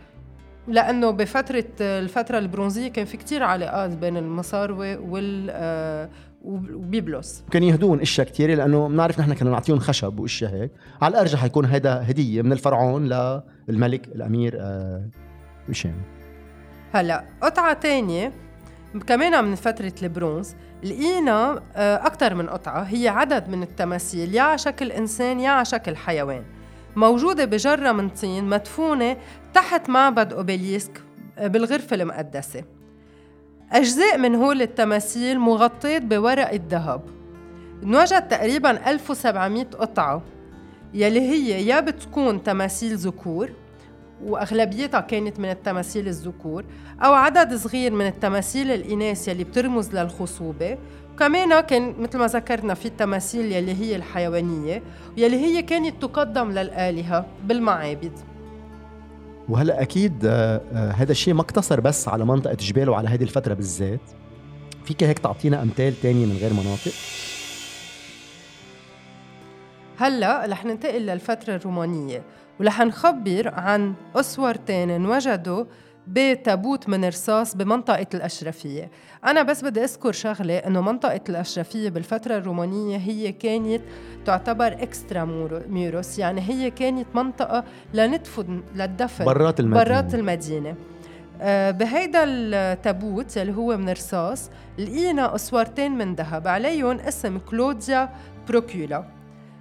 [0.68, 6.10] لأنه بفترة الفترة البرونزية كان في كتير علاقات بين المصاروة وال آه،
[6.44, 7.44] وبيبلوس.
[7.52, 10.72] كان يهدون إشياء كثيره لأنه بنعرف نحن كنا نعطيهم خشب وإشياء هيك.
[11.02, 13.10] على الأرجح حيكون هيدا هدية من الفرعون
[13.68, 15.10] للملك الأمير آه
[16.94, 18.32] هلا قطعة تانية
[19.08, 20.56] كمان من فترة البرونز.
[20.84, 24.36] لقينا آه، أكثر من قطعة هي عدد من التماثيل.
[24.36, 26.44] يا على شكل إنسان يا على شكل حيوان.
[27.00, 29.18] موجودة بجرة من طين مدفونة
[29.54, 31.02] تحت معبد أوبيليسك
[31.38, 32.64] آه، بالغرفة المقدسة.
[33.72, 37.02] أجزاء من هول التماثيل مغطية بورق الذهب.
[37.84, 40.22] نوجد تقريبا 1700 قطعة
[40.94, 43.50] يلي هي يا بتكون تماثيل ذكور
[44.26, 46.64] وأغلبيتها كانت من التماثيل الذكور
[47.02, 50.78] أو عدد صغير من التماثيل الإناث يلي بترمز للخصوبة.
[51.14, 54.84] وكمان كان مثل ما ذكرنا في التماثيل يلي هي الحيوانية
[55.18, 58.12] يلي هي كانت تقدم للآلهة بالمعابد.
[59.50, 63.54] وهلا أكيد آه، آه، هذا الشيء ما اقتصر بس على منطقة جبال وعلى هذه الفترة
[63.54, 64.00] بالذات.
[64.86, 66.92] فيك هيك تعطينا أمثال تانية من غير مناطق؟
[69.98, 72.24] هلا رح ننتقل للفترة الرومانية.
[72.60, 75.66] ورح نخبر عن أسورتين انوجدوا
[76.08, 78.92] بتابوت من رصاص بمنطقة الأشرفية.
[79.26, 83.82] أنا بس بدي أذكر شغلة أنه منطقة الأشرفية بالفترة الرومانية هي كانت
[84.26, 89.84] تعتبر إكسترا ميروس يعني هي كانت منطقة لندفن للدفن برات المدينة.
[89.84, 90.76] برات المدينة.
[91.42, 98.10] آه، بهيدا التابوت اللي هو من رصاص لقينا أسوارتين من ذهب عليهم اسم كلوديا
[98.48, 99.19] بروكيولا.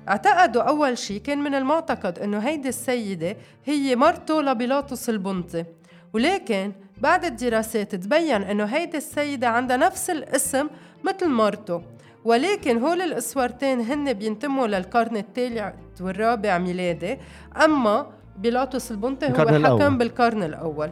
[0.08, 5.64] اعتقدوا أول شيء كان من المعتقد إنه هيدي السيدة هي مرته لبيلاطس البنطي
[6.12, 10.68] ولكن بعد الدراسات تبين إنه هيدي السيدة عندها نفس الاسم
[11.04, 11.82] مثل مرته
[12.24, 17.18] ولكن هول الأسورتين هن بينتموا للقرن الثالث والرابع ميلادي.
[17.64, 18.06] أما
[18.38, 19.98] بيلاطس البنطي هو حكم الأول.
[19.98, 20.90] بالقرن الأول.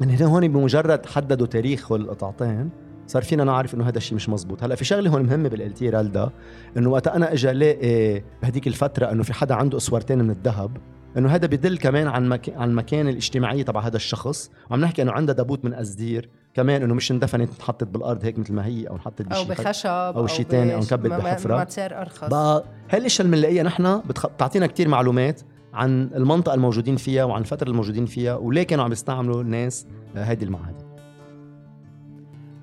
[0.00, 2.70] يعني هون بمجرد حددوا تاريخ القطعتين
[3.06, 4.62] صار فينا نعرف إنه هذا الشيء مش مزبوط.
[4.62, 6.30] هلأ في شغلة هون مهمة بالالتي رالدا
[6.76, 10.76] إنه وقت أنا اجى الاقي بهديك الفترة إنه في حدا عنده اسورتين من الذهب
[11.18, 12.52] إنه هذا بدل كمان عن مك...
[12.56, 16.94] عن المكانه الاجتماعية تبع هذا الشخص وعم نحكي إنه عنده دابوت من أزدير كمان إنه
[16.94, 20.74] مش اندفنت انحطت بالأرض هيك مثل ما هي أو انحطت أو بخشب أو شيء ثاني
[20.74, 21.66] أو انكبت بحفرة.
[22.00, 22.28] أرخص.
[22.28, 24.26] بقى هالاشياء اللي بنلاقيها نحن بتخ...
[24.26, 25.40] بتعطينا كثير معلومات
[25.74, 30.85] عن المنطقة الموجودين فيها وعن الفترة الموجودين فيها وليه كانوا عم يستعملوا الناس هيدي المعادن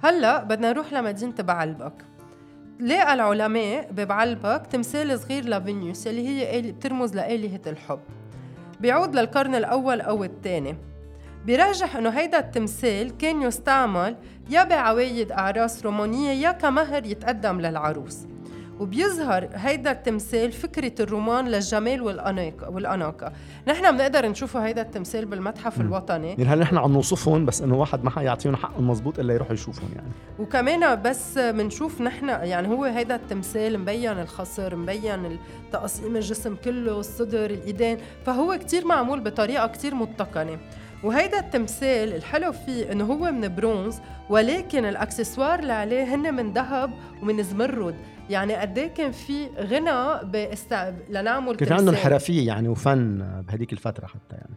[0.03, 1.93] هلأ بدنا نروح لمدينة بعلبك.
[2.79, 7.99] لقى العلماء ببعلبك تمثال صغير لفينيوس اللي هي بترمز لآلهة الحب؟
[8.79, 10.77] بيعود للقرن الأول أو الثاني.
[11.45, 14.15] بيرجح إنه هيدا التمثال كان يستعمل
[14.49, 18.17] يا بعوايد أعراس رومانية يا كمهر يتقدم للعروس.
[18.83, 23.31] وبيظهر هيدا التمثال فكرة الرومان للجمال والأناقة والأناقة
[23.67, 25.81] نحن بنقدر نشوفه هيدا التمثال بالمتحف م.
[25.81, 26.29] الوطني.
[26.29, 29.89] يعني هل نحن عم نوصفهم؟ بس إنه واحد ما حيعطيهم حقهم مزبوط إلا يروحوا يشوفهم
[29.95, 30.07] يعني.
[30.39, 35.39] وكمان بس بنشوف نحن يعني هو هيدا التمثال مبين الخصر مبين
[35.71, 37.97] تقسيم الجسم كله الصدر الإيدين.
[38.25, 40.57] فهو كتير معمول بطريقة كتير متقنة.
[41.03, 46.93] وهيدا التمثال الحلو فيه إنه هو من برونز ولكن الأكسسوار اللي عليه هن من ذهب
[47.21, 47.95] ومن زمرد.
[48.29, 50.93] يعني قد إيه كان في غنى باست...
[51.09, 54.55] لنعمل كان عندهم حرفية يعني وفن بهديك الفترة حتى يعني.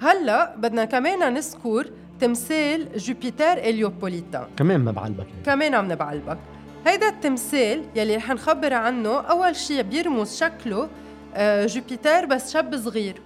[0.00, 4.48] هلأ بدنا كمان نذكر تمثال جوبيتر هليوبوليتان.
[4.56, 5.42] كمان من بعلبك يعني.
[5.46, 6.38] كمان من بعلبك.
[6.86, 10.88] هيدا التمثال يلي رح نخبر عنه أول شيء بيرمز شكله
[11.34, 13.20] آه، جوبيتر بس شاب صغير.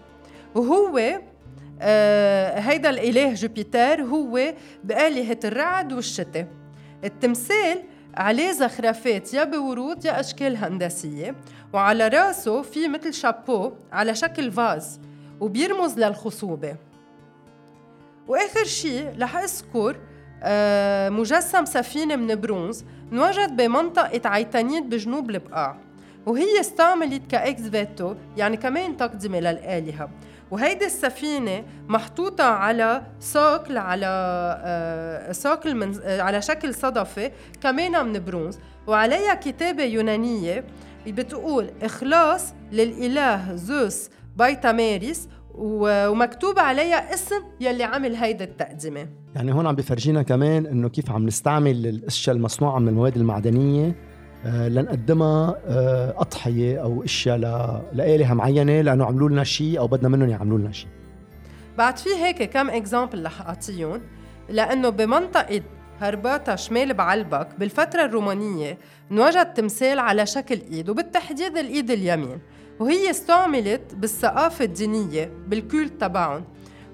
[0.54, 1.20] وهو
[2.60, 6.46] هيدا الإله جوبيتر هو بآلهة الرعد والشتاء.
[7.04, 7.82] التمثال
[8.14, 11.34] عليه زخرفات يا بورود يا أشكال هندسية
[11.72, 15.00] وعلى رأسه في مثل شابو على شكل vase
[15.40, 16.76] وبيرمز للخصوبة.
[18.28, 19.96] وآخر شيء رح أذكر
[20.42, 25.76] آه، مجسم سفينة من برونز انوجد بمنطقة عيتانيت بجنوب البقاع
[26.26, 30.10] وهي استعملت ك ex-voto يعني كمان تقدمة للآلهة.
[30.50, 34.06] وهيدي السفينة محطوطة على socle على
[34.64, 37.30] آه، socle من آه، على شكل صدفة
[37.62, 38.58] كمان من برونز.
[38.86, 40.64] وعليها كتابة يونانية
[41.06, 49.08] بتقول إخلاص للإله زوس بايتاميريس ومكتوب عليها اسم يلي عمل هيدا التقدمة.
[49.34, 54.09] يعني هون عم بفرجينا كمان إنه كيف عم نستعمل الأشياء المصنوعة من المواد المعدنية آه،
[54.44, 57.38] لنقدمها آه، أضحية أو إشياء
[57.92, 60.88] لآلهة معينة لأنه عملوا لنا شيء أو بدنا منهم يعملوا لنا شيء
[61.78, 64.00] بعد في هيك كم اكزامبل رح أعطيهم.
[64.48, 65.62] لأنه بمنطقة
[66.00, 68.78] هرباتا شمال بعلبك بالفترة الرومانية
[69.10, 72.38] انوجد تمثال على شكل إيد وبالتحديد الإيد اليمين
[72.80, 76.44] وهي استعملت بالثقافة الدينية بالكولت تبعهم.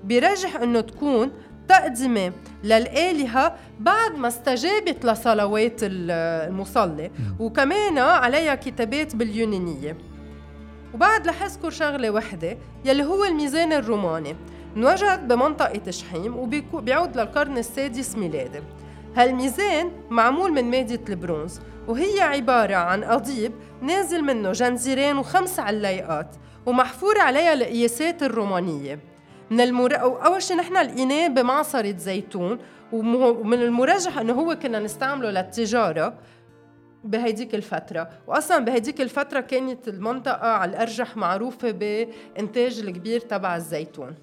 [0.04, 1.30] بيرجح إنه تكون
[1.68, 2.32] تقدمة
[2.64, 9.96] للآلهة بعد ما استجابت لصلوات المصلي وكمان عليها كتابات باليونانية.
[10.94, 14.36] وبعد رح أذكر شغلة وحدة يلي هو الميزان الروماني
[14.76, 16.36] انوجد بمنطقة شحيم
[16.72, 18.60] وبيعود للقرن السادس ميلادي.
[19.16, 23.52] هالميزان معمول من مادة البرونز وهي عبارة عن قضيب
[23.82, 28.98] نازل منه جنزيرين وخمس علايقات ومحفور عليها القياسات الرومانية.
[29.50, 29.96] من المر...
[30.00, 32.58] أول شيء نحن لقيناه بمعصرة زيتون
[32.92, 36.14] ومن المرجح إنه هو كنا نستعمله للتجارة
[37.04, 38.08] بهيديك الفترة.
[38.26, 44.14] وأصلا بهيديك الفترة كانت المنطقة على الأرجح معروفة بإنتاج الكبير تبع الزيتون.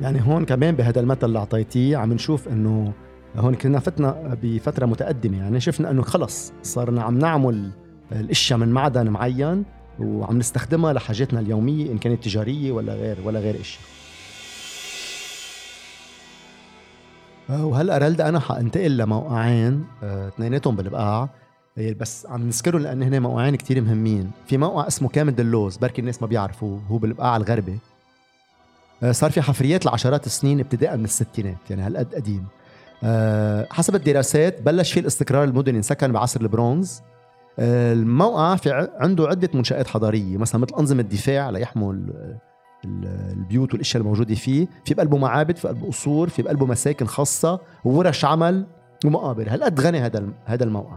[0.00, 2.92] يعني هون كمان بهذا المثل اللي أعطيتيه عم نشوف إنه
[3.36, 5.38] هون كنا فتنا بفترة متقدمة.
[5.38, 7.70] يعني شفنا إنه خلص صرنا عم نعمل
[8.12, 9.64] الأشياء من معدن معين
[10.00, 13.82] وعم نستخدمها لحاجاتنا اليومية إن كانت تجارية ولا غير ولا غير اشياء
[17.50, 21.28] وهلا رلدا أنا حأنتقل لموقعين؟ آه، اثنيناتهم بالبقاع
[21.78, 24.30] آه، بس عم نذكرهم لأن هنا موقعين كتير مهمين.
[24.46, 27.78] في موقع اسمه كامل دلوز بركي الناس ما بيعرفوه هو بالبقاع الغربي.
[29.10, 32.46] صار في حفريات لعشرات السنين ابتداء من الستينات يعني هالقد قديم.
[33.70, 37.00] حسب الدراسات بلش فيه الاستقرار المدني انسكن بعصر البرونز.
[37.58, 41.94] الموقع في عنده عدة منشآت حضارية مثلا مثل أنظمة دفاع ليحموا
[42.84, 48.24] البيوت والأشياء الموجوده فيه في بقلبه معابد في قلبه قصور في بقلبه مساكن خاصة وورش
[48.24, 48.66] عمل
[49.04, 49.46] ومقابر.
[49.48, 50.96] هالقد غني هذا هذا الموقع.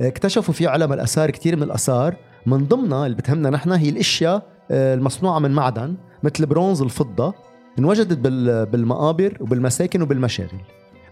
[0.00, 2.16] اكتشفوا فيه علماء الآثار كثير من الآثار.
[2.46, 7.34] من ضمنها اللي بتهمنا نحن هي الأشياء آه، المصنوعة من معدن مثل البرونز الفضة
[7.78, 8.18] انوجدت
[8.72, 10.60] بالمقابر وبالمساكن وبالمشاغل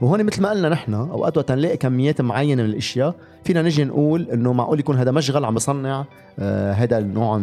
[0.01, 3.15] وهون مثل ما قلنا نحن أوقات وقت نلاقي كميات معينة من الأشياء
[3.45, 6.05] فينا نجي نقول إنه معقول يكون هذا مشغل عم بصنع
[6.39, 7.43] آه، هذا النوع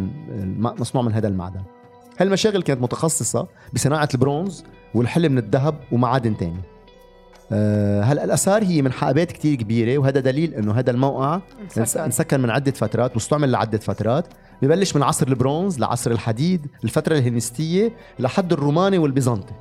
[0.57, 1.61] مصنوع من هذا المعدن.
[2.19, 4.63] هالمشاغل كانت متخصصة بصناعة البرونز
[4.95, 6.61] والحل من الذهب ومعادن تاني.
[7.51, 11.39] أه هلا الاثار هي من حقبات كتير كبيرة وهذا دليل إنه هذا الموقع
[11.77, 14.27] انسكن من عدة فترات واستعمل لعدة فترات.
[14.61, 19.53] ببلش من عصر البرونز لعصر الحديد الفترة الهلينستيه لحد الروماني والبيزنطي.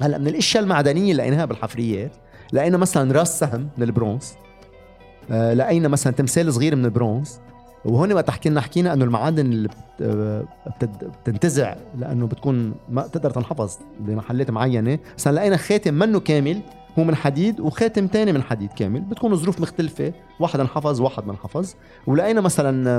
[0.00, 2.12] هلا من الأشياء المعدنية اللي لقيناها بالحفريات
[2.52, 4.32] لقينا مثلا راس سهم من البرونز
[5.30, 7.38] أه لقينا مثلا تمثال صغير من البرونز
[7.88, 9.68] وهون وقت حكينا حكينا إنه المعادن اللي
[11.24, 14.98] بتنتزع لأنه بتكون ما تقدر تنحفظ بمحلات معينة.
[15.16, 16.60] بس لقينا خاتم منه كامل
[16.98, 19.00] هو من حديد وخاتم تاني من حديد كامل.
[19.00, 21.74] بتكون ظروف مختلفة واحد انحفظ واحد ما انحفظ.
[22.06, 22.98] ولقينا مثلا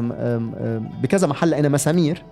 [1.01, 2.23] بكذا محل لقينا مسامير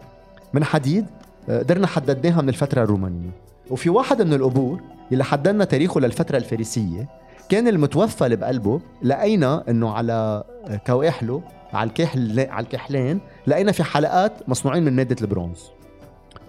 [0.53, 1.05] من حديد
[1.49, 3.29] قدرنا حددناها من الفترة الرومانية.
[3.69, 4.81] وفي واحد من القبور
[5.11, 7.07] اللي حددنا تاريخه للفترة الفارسية
[7.49, 10.43] كان المتوفى اللي بقلبه لقينا إنه على
[10.87, 11.41] كواحله
[11.73, 15.59] على الكحل على الكحلين لقينا في حلقات مصنوعين من مادة البرونز.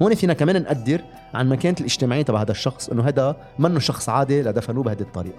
[0.03, 1.01] هون فينا كمان نقدر
[1.35, 5.39] عن مكانة الاجتماعية تبع هذا الشخص إنه هذا منه شخص عادي لدفنوه بهذه الطريقة.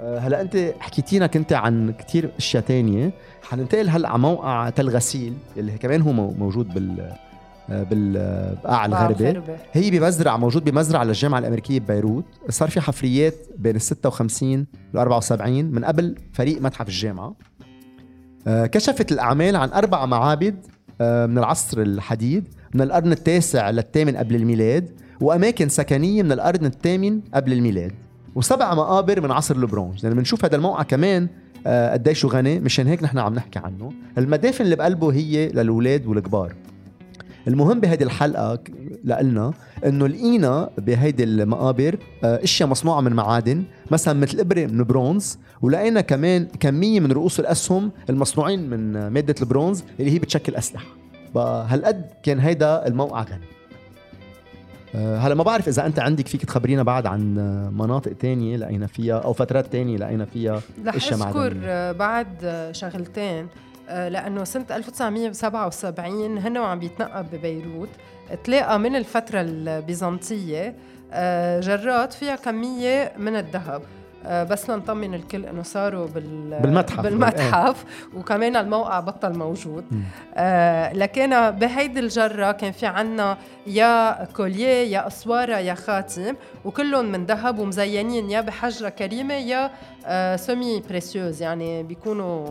[0.00, 3.12] آه، هلا أنت حكيتينا كنت عن كثير أشياء تانية.
[3.42, 7.12] حننتقل هلا على موقع تل غسيل اللي كمان هو موجود بال
[7.68, 9.40] بالقاع الغربي
[9.72, 12.24] هي بمزرعة موجود بمزرعة للجامعة الأمريكية ببيروت.
[12.48, 17.26] صار في حفريات بين ال 56 وال 74 من قبل فريق متحف الجامعة.
[17.26, 17.34] آه،
[18.46, 20.56] كشفت الأعمال عن أربع معابد
[21.00, 24.90] آه، من العصر الحديد من القرن التاسع للثامن قبل الميلاد
[25.20, 27.92] وأماكن سكنية من القرن الثامن قبل الميلاد
[28.34, 31.28] وسبع مقابر من عصر البرونز يعني بنشوف هذا الموقع كمان
[31.66, 33.92] آه، قديش غني مشان هيك نحن عم نحكي عنه.
[34.18, 36.54] المدافن اللي بقلبه هي للأولاد والكبار.
[37.48, 38.58] المهم بهيدي الحلقة
[39.04, 39.52] لنا
[39.86, 46.00] إنه لقينا بهيدي المقابر آه، إشياء مصنوعة من معادن مثلا مثل إبرة من برونز ولقينا
[46.00, 50.86] كمان كمية من رؤوس الأسهم المصنوعين من مادة البرونز اللي هي بتشكل أسلحة.
[51.36, 53.44] هالقد كان هيدا الموقع غني.
[54.94, 57.34] آه، هلأ ما بعرف إذا أنت عندك فيك تخبرينا بعد عن
[57.78, 61.40] مناطق تانية لقينا فيها أو فترات تانية لقينا فيها إشياء معدنية.
[61.40, 63.46] رح اذكر بعد شغلتين.
[63.88, 67.88] آه، لأنه سنة 1977 هن وعم بيتنقب ببيروت.
[68.44, 70.74] تلاقى من الفترة البيزنطية
[71.12, 73.82] آه، جرات فيها كمية من الذهب.
[74.26, 77.00] آه، بس لنطمن الكل إنه صاروا بال بالمتحف.
[77.00, 77.84] بالمتحف.
[78.16, 79.84] وكمان الموقع بطل موجود.
[80.34, 87.26] آه لكن بهيدي الجرة كان في عنا يا كوليه يا أسوارة يا خاتم وكلهم من
[87.26, 89.70] ذهب ومزينين يا بحجرة كريمة يا
[90.06, 92.46] آه سمي بريسيوز يعني بيكونوا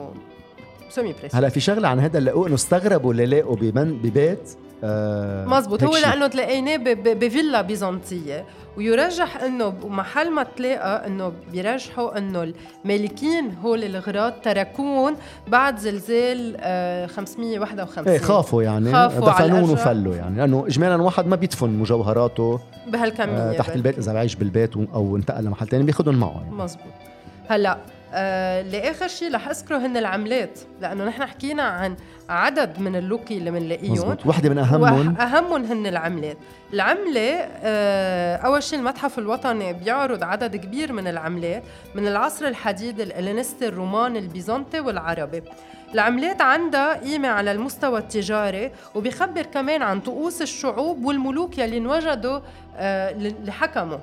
[0.91, 3.55] سمي هلا في شغلة عن هذا اللي إنه استغربوا اللي لاقوا
[4.03, 4.49] ببيت
[4.83, 5.83] آه مزبوط.
[5.83, 8.45] هو لأنه تلاقيناه بفيلا بيزنطية.
[8.77, 12.53] ويرجح إنه محل ما تلاقى إنه بيرجحوا إنه
[12.85, 15.13] المالكين هول الغراض تركون
[15.47, 18.91] بعد زلزال آه 551 إيه خافوا يعني.
[18.91, 20.37] خافوا دفنون وفلوا يعني.
[20.37, 25.43] لأنه اجمالا واحد ما بيدفن مجوهراته بهالكمية آه تحت البيت إذا بعيش بالبيت أو انتقل
[25.43, 26.55] لمحل ثاني بياخذهم معه يعني.
[26.55, 26.93] مزبوط.
[27.47, 27.77] هلا
[28.13, 31.95] آه لآخر شيء رح أذكره هن العملات لأنه نحن حكينا عن
[32.29, 35.17] عدد من اللوكي اللي بنلاقيهم وحده من أهمهم.
[35.17, 36.37] أهمهم هن العملات.
[36.73, 37.31] العملة
[37.63, 41.63] آه أول شيء المتحف الوطني بيعرض عدد كبير من العملات
[41.95, 45.43] من العصر الحديد الهلينستي الروماني البيزنطي والعربي.
[45.93, 52.39] العملات عندها قيمة على المستوى التجاري وبيخبر كمان عن طقوس الشعوب والملوك يلي انوجدوا
[52.77, 53.97] آه اللي حكموا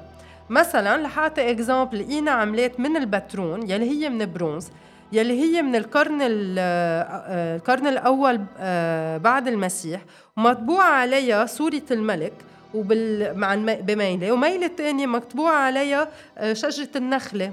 [0.51, 4.71] مثلا رح اعطي example لقينا عملات من البترون يلي هي من برونز
[5.13, 6.19] يلي هي من القرن
[6.59, 10.01] آه، القرن الأول آه، بعد المسيح
[10.37, 12.33] ومطبوع عليها صوره الملك
[12.75, 17.53] وبال مع بميلة وميلة ثانية مطبوع عليها آه، شجرة النخلة.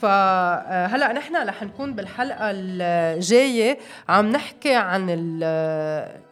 [0.00, 3.78] فهلا نحن رح نكون بالحلقة الجاية
[4.08, 5.10] عم نحكي عن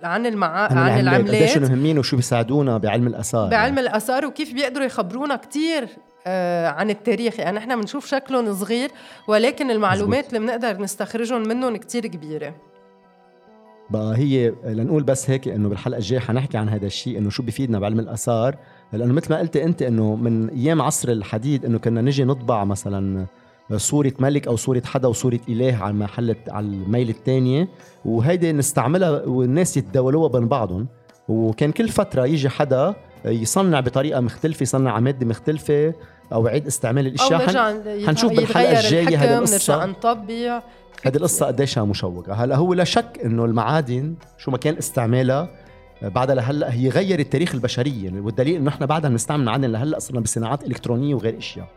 [0.03, 0.69] عن المعا...
[0.69, 1.35] عن, عن العملات.
[1.35, 3.89] قديش مهمين وشو بيساعدونا بعلم الآثار؟ بعلم يعني.
[3.89, 5.89] الآثار وكيف بيقدروا يخبرونا كثير
[6.27, 7.41] آه، عن التاريخ.
[7.41, 8.91] يعني نحن بنشوف شكلهم صغير
[9.29, 10.35] ولكن المعلومات مزبوط.
[10.35, 12.55] اللي بنقدر نستخرجهم منهم كثير كبيرة.
[13.91, 17.79] بقى هي لنقول بس هيك إنه بالحلقة الجاية حنحكي عن هذا الشيء إنه شو بيفيدنا
[17.79, 18.57] بعلم الآثار.
[18.93, 23.27] لأنه مثل ما قلت أنت إنه من أيام عصر الحديد إنه كنا نجي نطبع مثلا
[23.77, 27.69] صورة ملك أو صورة حدا وصورة إله على محل على الميل الثانية
[28.05, 30.87] وهيدي نستعملها والناس يتداولوها بين بعضهم.
[31.29, 32.95] وكان كل فترة يجي حدا
[33.25, 35.95] يصنع بطريقة مختلفة يصنع مادة مختلفة
[36.33, 38.07] أو يعيد استعمال الأشياء حن...
[38.07, 39.87] حنشوف بالحلقة الجاية هذه القصة.
[39.87, 40.63] نطبع.
[41.05, 42.33] هذه القصة قديشها مشوقة.
[42.33, 45.49] هلا هو لا شك إنه المعادن شو ما كان استعمالها
[46.03, 48.21] بعدها لهلأ هي غيرت تاريخ البشرية.
[48.21, 51.69] والدليل إنه إحنا بعدها بنستعمل معادن لهلأ صرنا بصناعات إلكترونية وغير إشياء.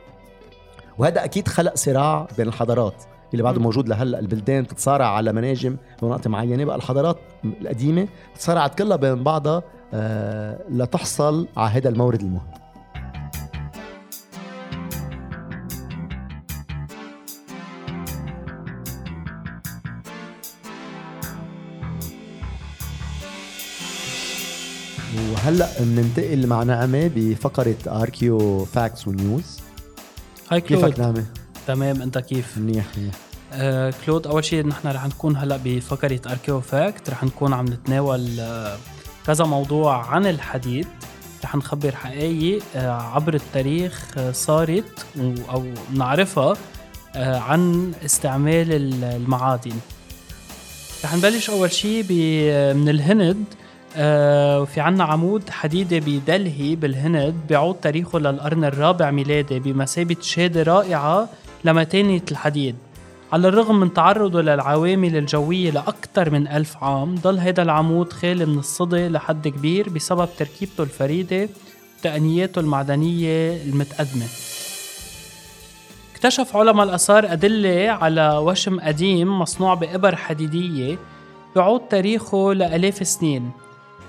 [0.98, 4.20] وهذا أكيد خلق صراع بين الحضارات اللي بعده موجود لهلأ.
[4.20, 6.66] البلدان بتتصارع على مناجم بمناطق معينة.
[6.66, 8.08] بقى الحضارات القديمة
[8.40, 9.64] تصارعت كلها بين بعضها
[9.94, 12.42] آه لتحصل على هذا المورد المهم.
[25.32, 29.61] وهلأ بننتقل مع نعمه بفقرة Archeo Facts و News
[30.52, 30.86] Hi كلود.
[30.86, 31.26] كيفك نعمة؟
[31.68, 33.14] تمام انت كيف؟ منيح منيح.
[33.54, 38.40] آه كلود أول شيء نحن رح نكون هلأ بفقرة Archeo Fact رح نكون عم نتناول
[38.40, 38.78] آه
[39.28, 40.88] كذا موضوع عن الحديد.
[41.44, 45.06] رح نخبر حقائق آه عبر التاريخ آه صارت
[45.50, 46.54] أو نعرفها
[47.16, 48.68] آه عن استعمال
[49.04, 49.76] المعادن.
[51.04, 52.04] رح نبلش أول شيء
[52.74, 53.44] من الهند.
[53.96, 61.30] آه في عنا عمود حديدي بدلهي بالهند بيعود تاريخه للقرن الرابع ميلادي بمثابة شهادة رائعة
[61.66, 62.76] لمتانة الحديد.
[63.34, 68.60] على الرغم من تعرضه للعوامل الجوية لأكثر من ألف عام ضل هيدا العمود خالي من
[68.60, 71.50] الصدى لحد كبير بسبب تركيبته الفريدة
[72.00, 74.26] وتقنياته المعدنية المتقدمة.
[76.16, 80.98] اكتشف علماء الآثار أدلة على وشم قديم مصنوع بإبر حديدية
[81.56, 83.52] بيعود تاريخه لآلاف السنين.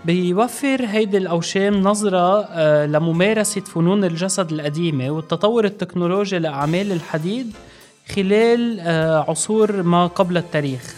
[0.05, 7.53] بيوفر هيدي الأوشام نظرة آه، لممارسة فنون الجسد القديمة والتطور التكنولوجي لأعمال الحديد
[8.15, 10.95] خلال آه، عصور ما قبل التاريخ.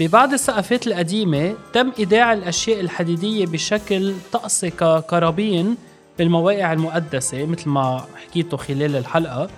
[0.00, 5.76] ببعض السقفات القديمة تم إيداع الأشياء الحديدية بشكل طقسي ككرابين
[6.18, 9.48] بالمواقع المقدسة مثل ما حكيته خلال الحلقة.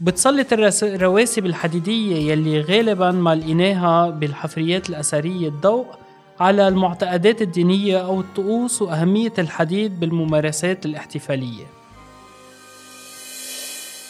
[0.00, 0.52] بتسلط
[0.82, 5.86] الرواسب الحديدية يلي غالبا ما لقيناها بالحفريات الأثرية الضوء
[6.40, 11.64] على المعتقدات الدينية أو الطقوس وأهمية الحديد بالممارسات الاحتفالية.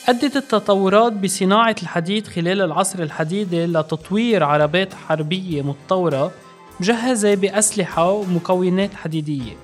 [0.08, 6.32] أدت التطورات بصناعة الحديد خلال العصر الحديدي لتطوير عربات حربية متطورة
[6.80, 9.56] مجهزة بأسلحة ومكونات حديدية.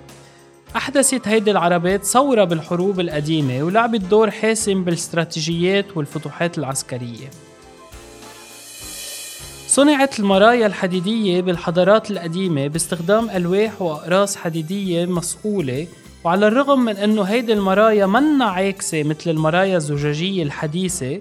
[0.77, 7.31] أحدثت هيدي العربات ثورة بالحروب القديمة ولعبت دور حاسم بالاستراتيجيات والفتوحات العسكرية.
[9.71, 15.87] صنعت المرايا الحديدية بالحضارات القديمة باستخدام ألواح وأقراص حديدية مصقولة
[16.25, 21.21] وعلى الرغم من أنه هيدي المرايا منا عاكسة مثل المرايا الزجاجية الحديثة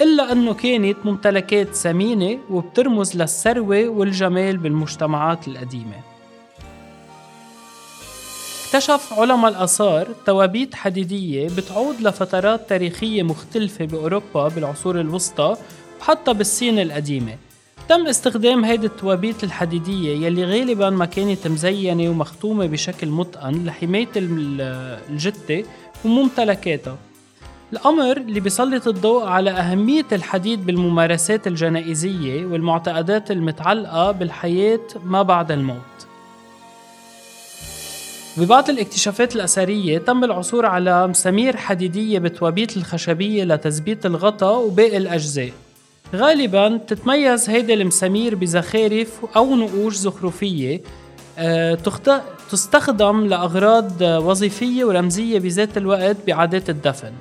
[0.00, 5.96] إلا أنه كانت ممتلكات ثمينة وبترمز للثروة والجمال بالمجتمعات القديمة.
[8.66, 15.56] اكتشف علماء الآثار توابيت حديدية بتعود لفترات تاريخية مختلفة بأوروبا بالعصور الوسطى
[16.00, 17.36] وحتى بالصين القديمة.
[17.88, 25.64] تم استخدام هيدي التوابيت الحديدية يلي غالبا ما كانت مزينة ومختومة بشكل متقن لحماية الجثة
[26.04, 26.96] وممتلكاتها.
[27.72, 36.06] الأمر اللي بيسلط الضوء على أهمية الحديد بالممارسات الجنائزية والمعتقدات المتعلقة بالحياة ما بعد الموت.
[38.36, 45.52] ببعض الاكتشافات الأثرية تم العثور على مسامير حديدية بتوابيت الخشبية لتثبيت الغطاء وباقي الأجزاء.
[46.14, 50.80] غالبا تتميز هيدي المسامير بزخارف أو نقوش زخرفية
[51.38, 51.78] آه،
[52.50, 57.12] تستخدم لأغراض وظيفية ورمزية بذات الوقت بعادات الدفن.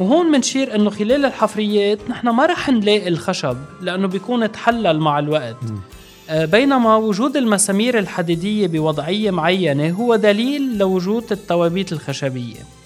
[0.00, 5.56] وهون منشير إنه خلال الحفريات نحن ما رح نلاقي الخشب لأنه بيكون تحلل مع الوقت.
[6.30, 12.79] آه، بينما وجود المسامير الحديدية بوضعية معينة هو دليل لوجود التوابيت الخشبية.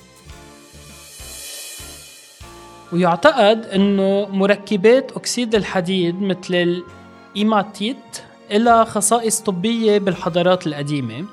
[2.95, 6.83] ويعتقد إنه مركبات أكسيد الحديد مثل
[7.35, 7.97] الإيماتيت
[8.53, 11.25] لها خصائص طبية بالحضارات القديمة.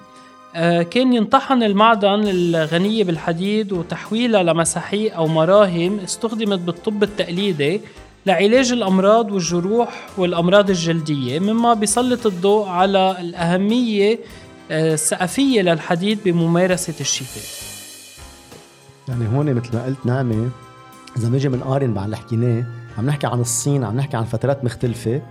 [0.55, 7.82] آه، كان ينطحن المعدن الغنية بالحديد وتحويلها لمساحيق أو مراهم استخدمت بالطب التقليدي
[8.26, 14.20] لعلاج الأمراض والجروح والأمراض الجلدية مما بيسلط الضوء على الأهمية
[14.72, 17.43] آه، السقفية للحديد بممارسة الشفاء.
[19.07, 20.49] يعني هون مثل ما قلت نعمة
[21.18, 22.66] إذا بنجي بنقارن مع اللي حكيناه
[22.97, 25.22] عم نحكي عن الصين عم نحكي عن فترات مختلفة.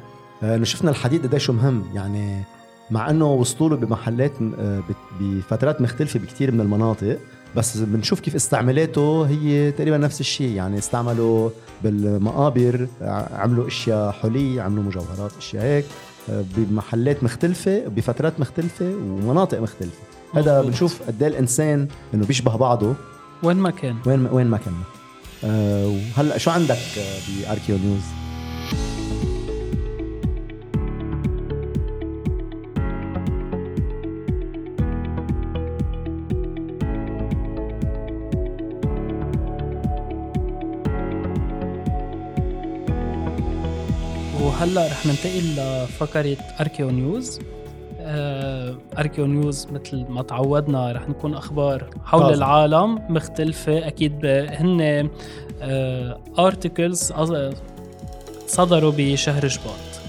[0.43, 1.85] آه، إنه شفنا الحديد قديش مهم.
[1.95, 2.43] يعني
[2.91, 4.83] مع إنه وصلوا له بمحلات آه،
[5.21, 7.19] بفترات مختلفة بكثير من المناطق
[7.57, 10.51] بس بنشوف كيف استعمالاته هي تقريبا نفس الشيء.
[10.57, 11.51] يعني استعملوا
[11.83, 12.89] بالمقابر
[13.33, 15.85] عملوا أشياء حلي عملوا مجوهرات أشياء هيك
[16.31, 20.03] آه، بمحلات مختلفة بفترات مختلفة ومناطق مختلفة.
[20.35, 22.95] هذا بنشوف قد إيه الإنسان إنه بيشبه بعضه.
[23.43, 23.97] وين ما كان.
[24.07, 24.75] وين وين ما كان.
[24.75, 25.00] آه،
[25.43, 26.79] وهلأ شو عندك
[27.49, 28.03] باركيو نيوز؟
[44.41, 47.39] وهلأ رح ننتقل لفقرة Archeo News
[48.01, 48.40] آه،
[49.01, 55.11] Archeo News مثل ما تعودنا رح نكون أخبار حول طازة من العالم مختلفة أكيد هن
[56.39, 57.53] articles آه،
[58.47, 60.01] صدروا بشهر شباط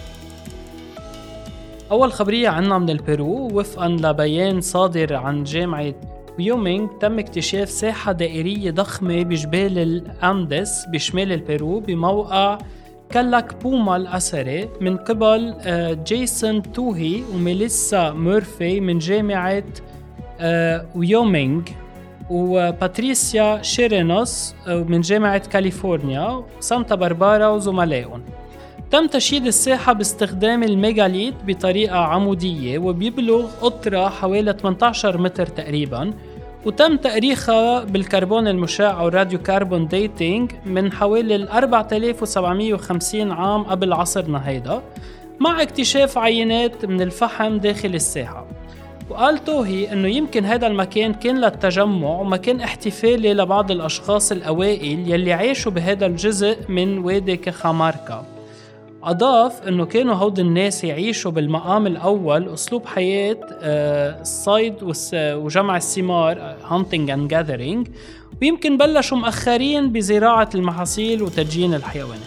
[1.91, 5.93] أول خبرية عنا من البيرو وفقا لبيان صادر عن جامعة
[6.39, 12.57] ويومينغ تم اكتشاف ساحة دائرية ضخمة بجبال الأندس بشمال البيرو بموقع
[13.13, 19.63] كلاك بوما الأثري من قبل آه، جيسون توهي وميليسا مورفي من جامعة
[20.39, 21.61] آه، ويومينغ
[22.29, 28.23] وباتريسيا شيرينوس آه، من جامعة كاليفورنيا سانتا باربارا وزملائهم
[28.91, 36.13] تم تشييد الساحة باستخدام ال megalith بطريقة عمودية وبيبلغ قطرها حوالي 18 متر تقريبا
[36.65, 44.49] وتم تأريخها بالكربون المشع أو ال radiocarbon dating من حوالي ال 4750 عام قبل عصرنا
[44.49, 44.81] هيدا
[45.39, 48.45] مع اكتشاف عينات من الفحم داخل الساحة.
[49.09, 55.71] وقال توهي إنه يمكن هذا المكان كان للتجمع ومكان احتفالي لبعض الأشخاص الأوائل يلي عاشوا
[55.71, 58.25] بهذا الجزء من وادي كخاماركا.
[59.03, 64.75] أضاف أنه كانوا هود الناس يعيشوا بالمقام الأول أسلوب حياة آه، الصيد
[65.15, 67.89] وجمع الثمار hunting and gathering
[68.41, 72.21] ويمكن بلشوا مؤخرين بزراعة المحاصيل وتدجين الحيوانات.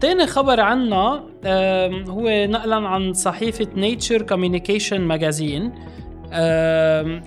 [0.00, 1.24] تاني خبر عنا
[2.08, 5.72] هو نقلا عن صحيفة Nature Communication magazine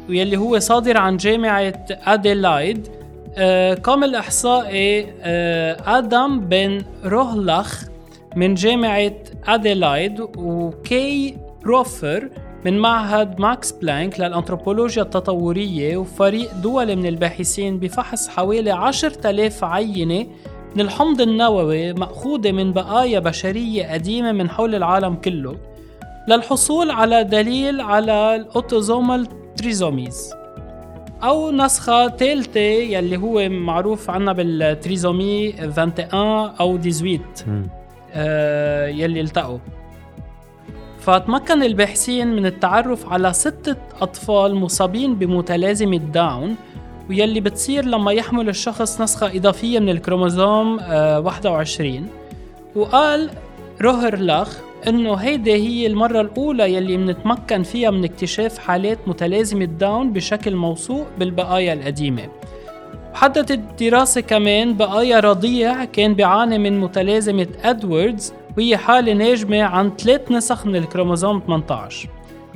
[0.09, 2.87] واللي هو صادر عن جامعة أديلايد
[3.83, 7.83] قام الإحصائي آه، آدم بن روهلخ
[8.35, 9.13] من جامعة
[9.47, 12.29] أديلايد وكي بروفر
[12.65, 20.27] من معهد ماكس بلانك للأنثروبولوجيا التطورية وفريق دولي من الباحثين بفحص حوالي 10000 عينة
[20.75, 25.55] من الحمض النووي مأخوذة من بقايا بشرية قديمة من حول العالم كله
[26.27, 29.27] للحصول على دليل على ال autosomal
[29.57, 30.33] trisomies.
[31.23, 37.19] أو نسخة ثالثة يلي هو معروف عنا بال trisomy 21 أو 18
[38.13, 39.57] آه يلي التقوا.
[40.99, 46.55] فتمكن الباحثين من التعرف على ستة أطفال مصابين بمتلازمة داون
[47.09, 52.03] ويلي بتصير لما يحمل الشخص نسخة إضافية من الكروموزوم 21 آه،
[52.75, 53.29] وقال
[53.81, 60.13] روهر لاخ إنه هيدي هي المرة الأولى يلي منتمكن فيها من اكتشاف حالات متلازمة داون
[60.13, 62.29] بشكل موثوق بالبقايا القديمة.
[63.13, 70.31] وحددت الدراسة كمان بقايا رضيع كان بيعاني من متلازمة أدواردز وهي حالة ناجمة عن ثلاث
[70.31, 72.09] نسخ من الكروموزوم 18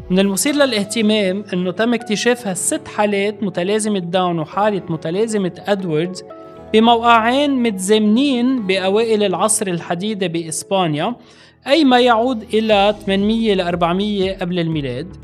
[0.09, 6.23] من المثير للاهتمام إنه تم اكتشاف هالست حالات متلازمة داون وحالة متلازمة إدواردز
[6.73, 11.15] بموقعين متزامنين بأوائل العصر الحديدي بإسبانيا
[11.67, 15.15] أي ما يعود إلى 800 ل 400 قبل الميلاد.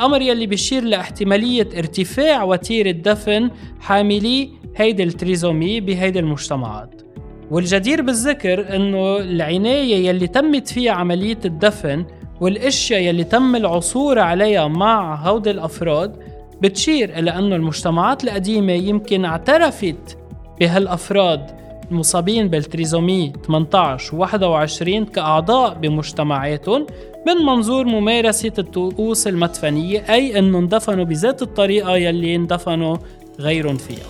[0.00, 7.02] أمر يلي بيشير لاحتمالية ارتفاع وتيرة دفن حاملي هيدي ال trisomy بهيدي المجتمعات.
[7.50, 12.04] والجدير بالذكر أنه العناية يلي تمت فيها عملية الدفن
[12.40, 16.16] والأشياء يلي تم العثور عليها مع هودي الأفراد
[16.62, 20.18] بتشير إلى إنه المجتمعات القديمة يمكن اعترفت
[20.60, 26.86] بهالأفراد المصابين بالتريزومي 18 و 21 كأعضاء بمجتمعاتهم
[27.26, 32.96] من منظور ممارسة الطقوس المدفنية أي انه اندفنوا بذات الطريقة يلي اندفنوا
[33.40, 34.06] غيرهم فيها.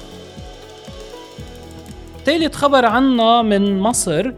[2.25, 4.33] ثالث خبر عنا من مصر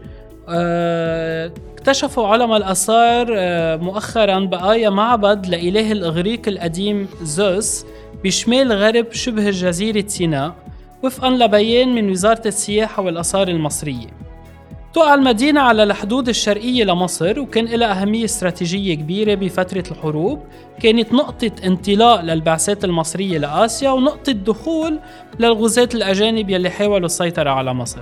[0.49, 1.51] آه
[1.87, 7.85] اكتشفوا علماء الآثار آه، مؤخرا بقايا معبد لإله الإغريق القديم زوس
[8.23, 10.55] بشمال غرب شبه جزيرة سيناء
[11.03, 14.07] وفقا لبيان من وزارة السياحة والآثار المصرية.
[14.93, 20.43] تقع المدينة على الحدود الشرقية لمصر وكان لها أهمية استراتيجية كبيرة بفترة الحروب.
[20.81, 24.99] كانت نقطة انطلاق للبعثات المصرية لآسيا ونقطة دخول
[25.39, 28.01] للغزاة الأجانب يلي حاولوا السيطرة على مصر.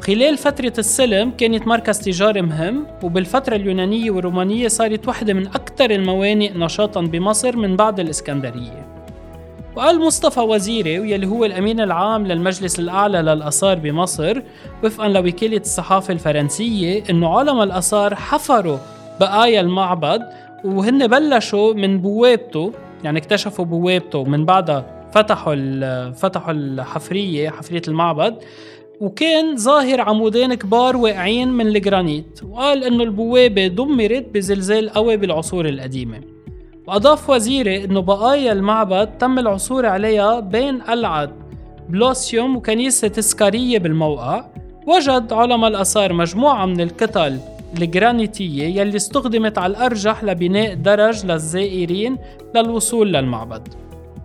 [0.00, 6.52] خلال فترة السلم كانت مركز تجاري مهم وبالفترة اليونانية والرومانية صارت واحدة من أكثر الموانئ
[6.58, 8.97] نشاطا بمصر من بعد الإسكندرية.
[9.78, 14.42] وقال مصطفى وزيري واللي هو الأمين العام للمجلس الأعلى للآثار بمصر
[14.84, 18.78] وفقا لوكالة الصحافة الفرنسية إنه علماء الآثار حفروا
[19.20, 20.22] بقايا المعبد
[20.64, 22.72] وهن بلشوا من بوابته
[23.04, 28.36] يعني اكتشفوا بوابته من بعدها فتحوا فتحوا الحفرية حفرية المعبد
[29.00, 36.37] وكان ظاهر عمودين كبار واقعين من الجرانيت وقال إنه البوابة دمرت بزلزال قوي بالعصور القديمة.
[36.88, 41.30] وأضاف وزيري إنه بقايا المعبد تم العثور عليها بين قلعة
[41.88, 44.44] بلوسيوم وكنيسة تسكارية بالموقع.
[44.86, 47.38] وجد علماء الآثار مجموعة من الكتل
[47.78, 52.16] الجرانيتية يلي استخدمت على الأرجح لبناء درج للزائرين
[52.54, 53.68] للوصول للمعبد.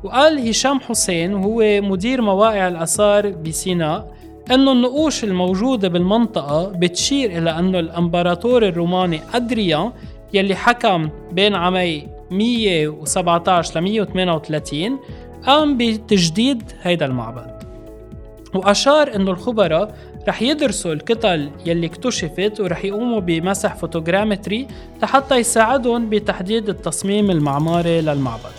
[0.03, 4.13] وقال هشام حسين وهو مدير مواقع الآثار بسيناء
[4.51, 9.91] أنه النقوش الموجودة بالمنطقة بتشير إلى أنه الإمبراطور الروماني أدريان
[10.33, 14.99] يلي حكم بين عامي 117 ل 138
[15.45, 17.63] قام بتجديد هيدا المعبد.
[18.55, 19.95] وأشار أنه الخبراء
[20.27, 24.67] رح يدرسوا الكتل يلي اكتشفت ورح يقوموا بمسح فوتوغرامتري
[25.03, 28.53] لحتى يساعدهم بتحديد التصميم المعماري للمعبد.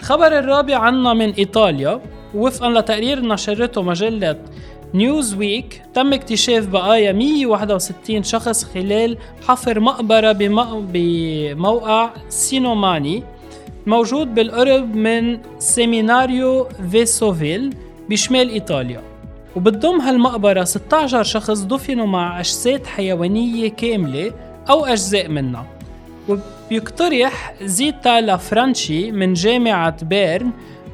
[0.00, 2.00] الخبر الرابع عنا من إيطاليا
[2.34, 4.36] وفقا لتقرير نشرته مجلة
[4.94, 9.18] نيوز ويك تم اكتشاف بقايا 161 شخص خلال
[9.48, 10.32] حفر مقبرة
[10.92, 13.22] بموقع سينوماني
[13.86, 17.74] موجود بالقرب من سيميناريو فيسكوفيل
[18.10, 19.02] بشمال إيطاليا.
[19.56, 24.32] وبتضم هالمقبرة 16 شخص دفنوا مع أجساد حيوانية كاملة
[24.70, 25.66] أو أجزاء منها.
[26.28, 30.50] وبيقترح زيتا لافرانشي من جامعة بيرن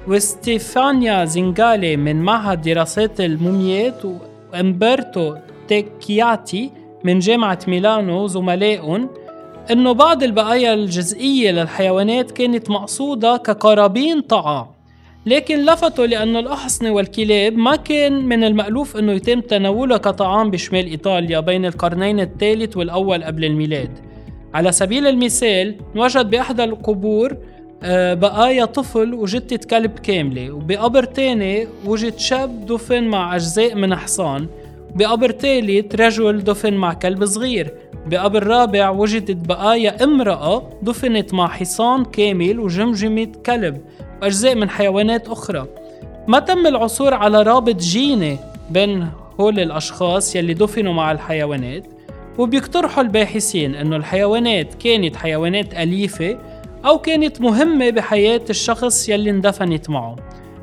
[0.08, 4.02] وستيفانيا زينغالي من معهد دراسات الموميات
[4.52, 5.34] وامبرتو
[5.68, 6.70] تيكياتي
[7.04, 9.10] من جامعة ميلانو زملائهم
[9.70, 14.66] انه بعض البقايا الجزئية للحيوانات كانت مقصودة كقرابين طعام
[15.26, 21.40] لكن لفتوا لأن الأحصنة والكلاب ما كان من المألوف أنه يتم تناولها كطعام بشمال إيطاليا
[21.40, 23.90] بين القرنين الثالث والأول قبل الميلاد
[24.54, 27.36] على سبيل المثال نوجد بإحدى القبور
[28.14, 34.46] بقايا طفل وجتة كلب كاملة وبقبر تاني وجد شاب دفن مع أجزاء من حصان
[34.94, 37.74] بقبر ثالث رجل دفن مع كلب صغير
[38.06, 43.80] بقبر رابع وجدت بقايا امرأة دفنت مع حصان كامل وجمجمة كلب
[44.22, 45.66] وأجزاء من حيوانات أخرى.
[46.28, 48.38] ما تم العثور على رابط جيني
[48.70, 49.08] بين
[49.40, 51.84] هول الأشخاص يلي دفنوا مع الحيوانات؟
[52.38, 56.38] وبيقترحوا الباحثين أنه الحيوانات كانت حيوانات أليفة
[56.86, 60.16] أو كانت مهمة بحياة الشخص يلي اندفنت معه.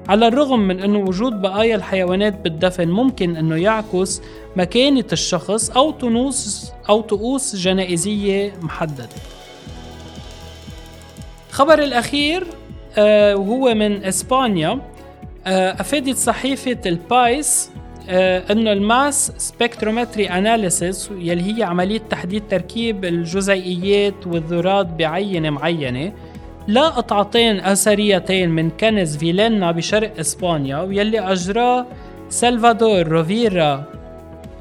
[0.10, 4.22] على الرغم من أنه وجود بقايا الحيوانات بالدفن ممكن أنه يعكس
[4.56, 9.10] مكانة الشخص أو طقوس أو طقوس جنائزية محددة.
[11.50, 12.48] الخبر الأخير
[12.98, 14.80] آه وهو من إسبانيا.
[15.46, 23.06] آه أفادت صحيفة البايس آه أنه ال mass spectrometry analysis يلي هي عملية تحديد تركيب
[23.06, 26.14] الجزيئيات والذرات بعينة معينة
[26.68, 31.86] لقطعتين أثريتين من كنز فيلينا بشرق إسبانيا ويلي أجراه
[32.30, 33.84] سلفادور روفيرا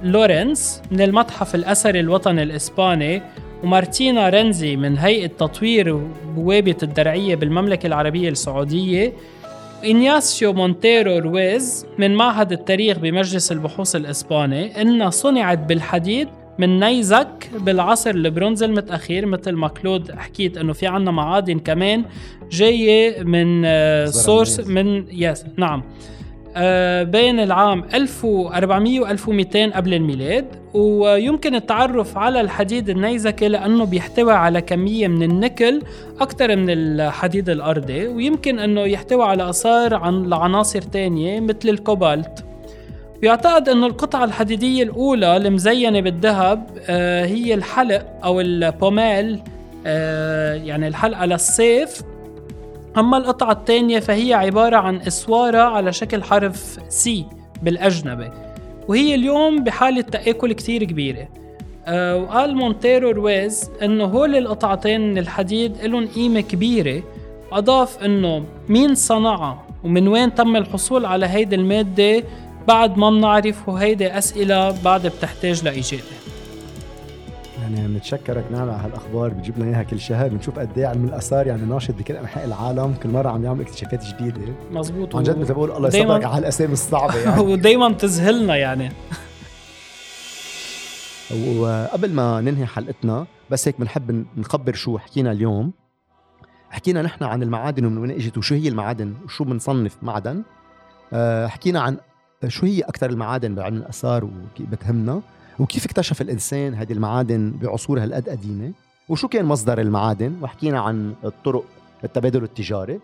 [0.03, 3.23] لورنس من المتحف الأثري الوطني الإسباني
[3.63, 5.97] ومارتينا رنزي من هيئة تطوير
[6.37, 9.13] بوابة الدرعية بالمملكة العربية السعودية.
[9.85, 16.29] إنياسيو مونتيرو رويز من معهد التاريخ بمجلس البحوث الإسباني إنها صنعت بالحديد
[16.59, 22.05] من نيزك بالعصر البرونزي المتأخر مثل ما كلود حكيت إنه في عنا معادن كمان
[22.51, 23.65] جاية من
[24.11, 25.83] source آه، من يس نعم.
[27.05, 34.61] بين العام 1400 و 1200 قبل الميلاد ويمكن التعرف على الحديد النيزكي لأنه بيحتوي على
[34.61, 35.83] كمية من النكل
[36.21, 42.45] أكثر من الحديد الأرضي ويمكن أنه يحتوي على آثار عن لعناصر تانية مثل الكوبالت.
[43.23, 49.41] يعتقد أنه القطعة الحديدية الأولى المزينة بالذهب آه، هي الحلق أو البوميل
[49.87, 52.03] آه، يعني الحلقة للسيف
[52.99, 57.27] أما القطعة الثانية فهي عبارة عن إسوارة على شكل حرف سي
[57.63, 58.31] بالأجنبي
[58.89, 61.29] وهي اليوم بحالة تآكل كتير كبيرة.
[61.87, 67.03] أه وقال مونتيرو رويز إنه هول القطعتين من الحديد لهم قيمة كبيرة
[67.53, 72.25] أضاف إنه مين صنعها ومن وين تم الحصول على هيدي المادة
[72.69, 76.03] بعد ما بنعرف وهيدي أسئلة بعد بتحتاج لإجابة.
[77.75, 81.47] يعني بنتشكرك نعم على هالأخبار بتجيب لنا إياها كل شهر بنشوف قد إيه علم الآثار
[81.47, 84.41] يعني ناشط بكل أنحاء العالم كل مرة عم يعمل اكتشافات جديدة.
[84.73, 85.17] مزبوط.
[85.17, 87.41] عن جد مثل بقول الله يصبرك على هالأسامي الصعبة يعني.
[87.53, 88.93] ودائما بتذهلنا يعني.
[91.57, 95.73] وقبل ما ننهي حلقتنا بس هيك بنحب نخبر شو حكينا اليوم.
[96.71, 100.43] حكينا نحن عن المعادن ومن وين إجت وشو هي المعادن وشو بنصنف معدن.
[101.13, 101.97] آه، حكينا عن
[102.49, 104.29] شو هي أكثر المعادن بعلم الآثار
[104.61, 105.23] وبتهمنا
[105.61, 108.73] وكيف اكتشف الإنسان هذه المعادن بعصور هالقد قديمه
[109.09, 111.65] وشو كان مصدر المعادن؟ وحكينا عن الطرق
[112.05, 113.01] التبادل التجاري.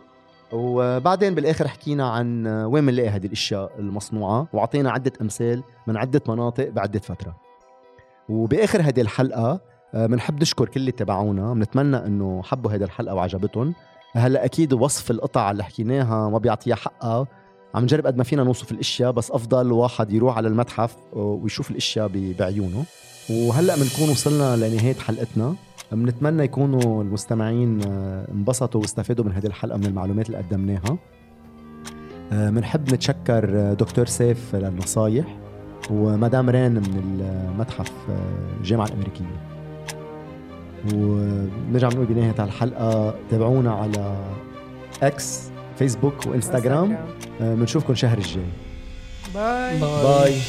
[0.52, 4.48] وبعدين بالآخر حكينا عن وين بنلاقي هذه الأشياء المصنوعة.
[4.52, 7.36] وأعطينا عدة أمثال من عدة مناطق بعدة فترة.
[8.28, 9.60] وبآخر هذه الحلقة
[9.94, 13.74] بنحب آه، نشكر كل اللي تابعونا بنتمنى إنه حبوا هذه الحلقة وعجبتهم.
[14.12, 17.26] هلأ أكيد وصف القطع اللي حكيناها ما بيعطيها حقها.
[17.76, 22.10] عم نجرب قد ما فينا نوصف الأشياء بس أفضل واحد يروح على المتحف ويشوف الأشياء
[22.38, 22.84] بعيونه.
[23.30, 25.54] وهلأ بنكون وصلنا لنهاية حلقتنا.
[25.92, 30.98] بنتمنى يكونوا المستمعين آه، انبسطوا واستفادوا من هذه الحلقة من المعلومات اللي قدمناها.
[32.30, 35.36] بنحب آه، نتشكر آه، دكتور سيف للنصايح
[35.90, 37.92] ومدام رين من المتحف
[38.60, 39.40] الجامعة الأمريكية.
[40.94, 44.16] ونرجع بنقول بنهاية الحلقة تابعونا على
[45.02, 46.96] إكس فيسبوك وإنستغرام.
[47.40, 48.44] بنشوفكم شهر الجاي.
[49.34, 49.80] bye.
[49.80, 50.40] bye, bye.